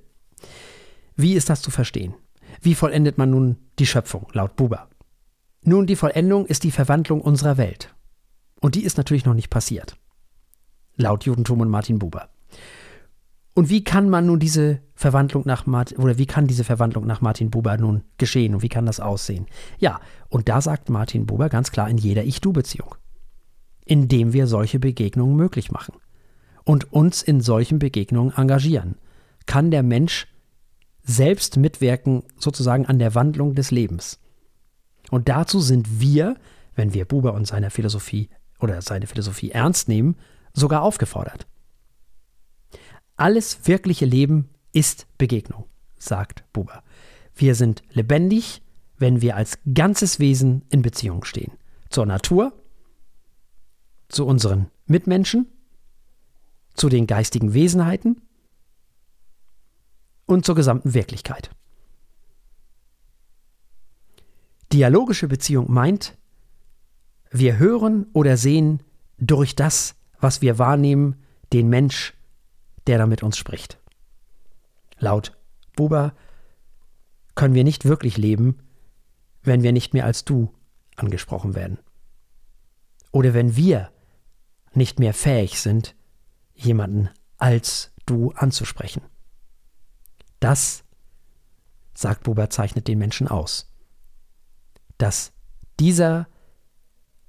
[1.16, 2.14] Wie ist das zu verstehen?
[2.61, 4.89] Wie vollendet man nun die Schöpfung, laut Buber?
[5.62, 7.93] Nun, die Vollendung ist die Verwandlung unserer Welt.
[8.61, 9.97] Und die ist natürlich noch nicht passiert.
[10.97, 12.28] Laut Judentum und Martin Buber.
[13.55, 17.22] Und wie kann man nun diese Verwandlung nach Martin, oder wie kann diese Verwandlung nach
[17.22, 19.47] Martin Buber nun geschehen und wie kann das aussehen?
[19.78, 22.94] Ja, und da sagt Martin Buber ganz klar in jeder Ich-Du-Beziehung.
[23.86, 25.94] Indem wir solche Begegnungen möglich machen
[26.64, 28.97] und uns in solchen Begegnungen engagieren,
[29.47, 30.26] kann der Mensch
[31.03, 34.18] selbst mitwirken, sozusagen an der Wandlung des Lebens.
[35.11, 36.36] Und dazu sind wir,
[36.74, 38.28] wenn wir Buber und seine Philosophie
[38.61, 40.16] oder seine Philosophie ernst nehmen,
[40.57, 41.47] sogar aufgefordert.
[43.17, 46.83] Alles wirkliche Leben ist Begegnung, sagt Buber.
[47.35, 48.63] Wir sind lebendig,
[48.99, 51.53] wenn wir als ganzes Wesen in Beziehung stehen.
[51.91, 52.53] Zur Natur,
[54.09, 55.47] zu unseren Mitmenschen,
[56.75, 58.23] zu den geistigen Wesenheiten
[60.25, 61.51] und zur gesamten Wirklichkeit.
[64.73, 66.17] Dialogische Beziehung meint,
[67.31, 68.83] wir hören oder sehen
[69.19, 72.14] durch das, was wir wahrnehmen, den Mensch,
[72.87, 73.79] der da mit uns spricht.
[74.99, 75.37] Laut
[75.75, 76.14] Buber
[77.35, 78.59] können wir nicht wirklich leben,
[79.43, 80.53] wenn wir nicht mehr als du
[80.97, 81.79] angesprochen werden.
[83.12, 83.91] Oder wenn wir
[84.73, 85.95] nicht mehr fähig sind,
[86.55, 89.03] jemanden als du anzusprechen.
[90.41, 90.85] Das,
[91.95, 93.73] sagt Buber, zeichnet den Menschen aus.
[94.99, 95.33] Dass
[95.79, 96.29] dieser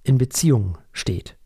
[0.03, 1.36] in Beziehung steht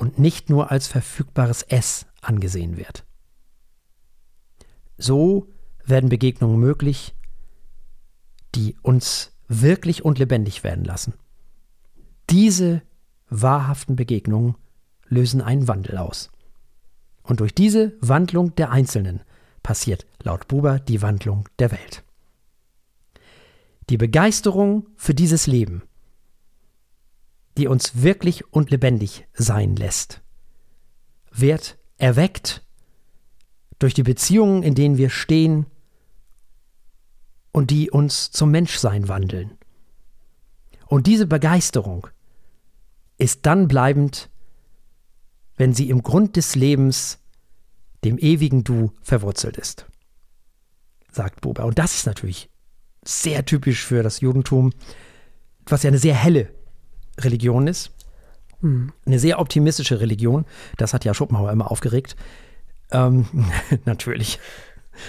[0.00, 3.04] und nicht nur als verfügbares S angesehen wird.
[4.96, 5.52] So
[5.84, 7.14] werden Begegnungen möglich,
[8.54, 11.12] die uns wirklich und lebendig werden lassen.
[12.30, 12.80] Diese
[13.28, 14.54] wahrhaften Begegnungen
[15.06, 16.30] lösen einen Wandel aus.
[17.22, 19.20] Und durch diese Wandlung der Einzelnen
[19.62, 22.04] passiert laut Buber die Wandlung der Welt.
[23.90, 25.82] Die Begeisterung für dieses Leben,
[27.56, 30.22] die uns wirklich und lebendig sein lässt,
[31.32, 32.64] wird erweckt
[33.78, 35.66] durch die Beziehungen, in denen wir stehen
[37.52, 39.58] und die uns zum Menschsein wandeln.
[40.86, 42.06] Und diese Begeisterung
[43.18, 44.30] ist dann bleibend,
[45.56, 47.18] wenn sie im Grund des Lebens
[48.04, 49.86] dem ewigen Du verwurzelt ist,
[51.12, 51.66] sagt Buber.
[51.66, 52.48] Und das ist natürlich
[53.04, 54.72] sehr typisch für das Judentum,
[55.66, 56.52] was ja eine sehr helle
[57.18, 57.92] Religion ist.
[58.60, 58.92] Hm.
[59.06, 60.44] Eine sehr optimistische Religion.
[60.76, 62.16] Das hat ja Schopenhauer immer aufgeregt.
[62.90, 63.26] Ähm,
[63.84, 64.38] natürlich.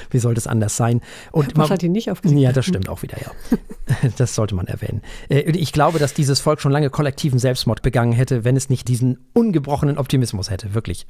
[0.09, 1.01] Wie sollte es anders sein?
[1.31, 2.39] Und Was hat ihn nicht aufgeregt?
[2.39, 4.09] Ja, das stimmt auch wieder, ja.
[4.17, 5.01] das sollte man erwähnen.
[5.29, 8.87] Äh, ich glaube, dass dieses Volk schon lange kollektiven Selbstmord begangen hätte, wenn es nicht
[8.87, 11.07] diesen ungebrochenen Optimismus hätte, wirklich.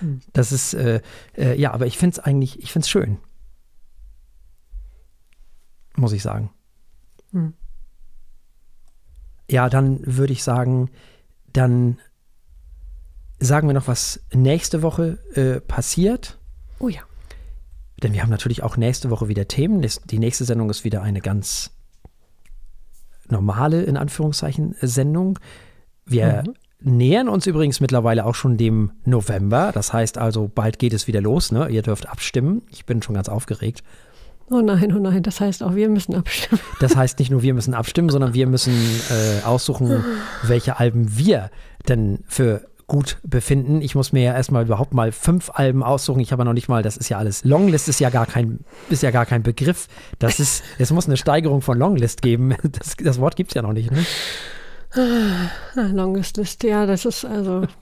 [0.00, 0.20] Hm.
[0.32, 1.00] Das ist, äh,
[1.36, 3.18] äh, ja, aber ich finde es eigentlich, ich finde es schön.
[5.96, 6.50] Muss ich sagen.
[7.32, 7.54] Hm.
[9.50, 10.90] Ja, dann würde ich sagen,
[11.52, 11.98] dann
[13.38, 16.38] sagen wir noch, was nächste Woche äh, passiert.
[16.78, 17.00] Oh ja.
[18.02, 19.86] Denn wir haben natürlich auch nächste Woche wieder Themen.
[20.04, 21.70] Die nächste Sendung ist wieder eine ganz
[23.28, 25.38] normale, in Anführungszeichen, Sendung.
[26.04, 29.72] Wir mhm nähern uns übrigens mittlerweile auch schon dem November.
[29.72, 31.52] Das heißt also, bald geht es wieder los.
[31.52, 31.68] Ne?
[31.68, 32.62] Ihr dürft abstimmen.
[32.70, 33.82] Ich bin schon ganz aufgeregt.
[34.48, 36.60] Oh nein, oh nein, das heißt auch wir müssen abstimmen.
[36.80, 38.74] Das heißt nicht nur wir müssen abstimmen, sondern wir müssen
[39.10, 40.04] äh, aussuchen,
[40.42, 41.50] welche Alben wir
[41.88, 43.80] denn für gut befinden.
[43.80, 46.20] Ich muss mir ja erstmal überhaupt mal fünf Alben aussuchen.
[46.20, 47.44] Ich habe ja noch nicht mal, das ist ja alles.
[47.44, 49.88] Longlist ist ja gar kein, ist ja gar kein Begriff.
[50.18, 52.54] Das ist, es muss eine Steigerung von Longlist geben.
[52.62, 53.90] Das, das Wort gibt es ja noch nicht.
[53.90, 54.04] Ne?
[54.92, 57.66] Ah, longest List, ja, das ist also.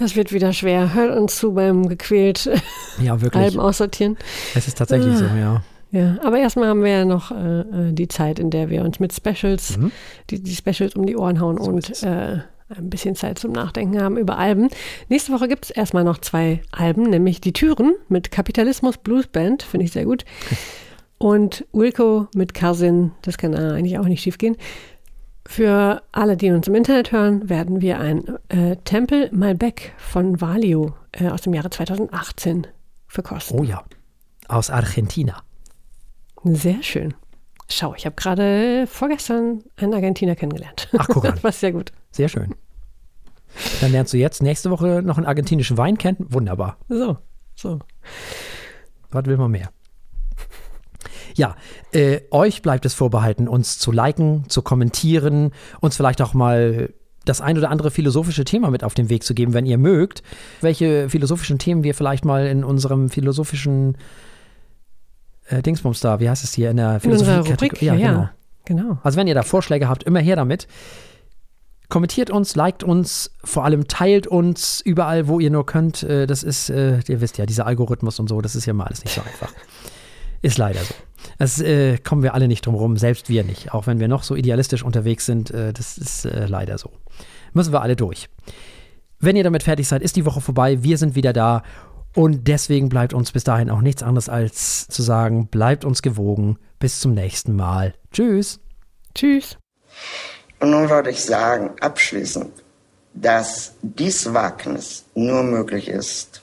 [0.00, 0.94] Das wird wieder schwer.
[0.94, 2.50] Hört uns zu beim gequält
[3.02, 3.44] ja, wirklich.
[3.44, 4.16] Alben aussortieren.
[4.54, 5.62] Es ist tatsächlich so, ja.
[5.92, 8.98] Ja, aber erstmal haben wir ja noch äh, äh, die Zeit, in der wir uns
[8.98, 9.90] mit Specials, mhm.
[10.30, 12.38] die, die Specials um die Ohren hauen so und äh,
[12.70, 14.70] ein bisschen Zeit zum Nachdenken haben über Alben.
[15.08, 19.62] Nächste Woche gibt es erstmal noch zwei Alben, nämlich Die Türen mit Kapitalismus Blues Band,
[19.62, 20.24] finde ich sehr gut.
[21.18, 24.56] Und Wilco mit Cousin, das kann eigentlich auch nicht schief gehen.
[25.50, 30.94] Für alle, die uns im Internet hören, werden wir ein äh, Tempel Malbec von Valio
[31.10, 32.68] äh, aus dem Jahre 2018
[33.08, 33.58] verkosten.
[33.58, 33.82] Oh ja,
[34.46, 35.42] aus Argentina.
[36.44, 37.14] Sehr schön.
[37.68, 40.88] Schau, ich habe gerade vorgestern einen Argentiner kennengelernt.
[40.96, 41.32] Ach, guck mal.
[41.32, 41.90] Das war sehr gut.
[42.12, 42.54] Sehr schön.
[43.80, 46.26] Dann lernst du jetzt nächste Woche noch einen argentinischen Wein kennen.
[46.28, 46.76] Wunderbar.
[46.88, 47.18] So,
[47.56, 47.80] so.
[49.10, 49.70] Was will man mehr?
[51.40, 51.56] Ja,
[51.92, 56.92] äh, euch bleibt es vorbehalten, uns zu liken, zu kommentieren, uns vielleicht auch mal
[57.24, 60.22] das ein oder andere philosophische Thema mit auf den Weg zu geben, wenn ihr mögt.
[60.60, 63.96] Welche philosophischen Themen wir vielleicht mal in unserem philosophischen
[65.46, 67.52] äh, Dingsbums da, wie heißt es hier in der In unserer Philosophie?
[67.52, 68.32] Rubrik, ja, ja.
[68.66, 68.98] Genau.
[69.02, 70.68] Also wenn ihr da Vorschläge habt, immer her damit.
[71.88, 76.02] Kommentiert uns, liked uns, vor allem teilt uns überall, wo ihr nur könnt.
[76.02, 78.84] Äh, Das ist, äh, ihr wisst ja, dieser Algorithmus und so, das ist ja mal
[78.84, 79.54] alles nicht so einfach.
[80.42, 80.94] Ist leider so.
[81.38, 83.72] Das äh, kommen wir alle nicht drum rum, selbst wir nicht.
[83.74, 86.90] Auch wenn wir noch so idealistisch unterwegs sind, äh, das ist äh, leider so.
[87.52, 88.28] Müssen wir alle durch.
[89.18, 90.82] Wenn ihr damit fertig seid, ist die Woche vorbei.
[90.82, 91.62] Wir sind wieder da.
[92.14, 96.58] Und deswegen bleibt uns bis dahin auch nichts anderes als zu sagen, bleibt uns gewogen.
[96.78, 97.94] Bis zum nächsten Mal.
[98.12, 98.58] Tschüss.
[99.14, 99.58] Tschüss.
[100.60, 102.50] Und nun würde ich sagen, abschließend,
[103.14, 106.40] dass dies Wagnis nur möglich ist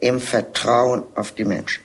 [0.00, 1.82] im Vertrauen auf die Menschen.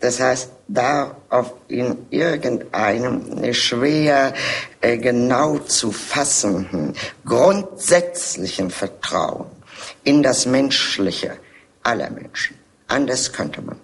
[0.00, 4.34] Das heißt, darauf in irgendeinem schwer
[4.80, 6.94] äh, genau zu fassenden,
[7.24, 9.46] grundsätzlichen Vertrauen
[10.04, 11.38] in das Menschliche
[11.82, 12.56] aller Menschen.
[12.88, 13.76] Anders könnte man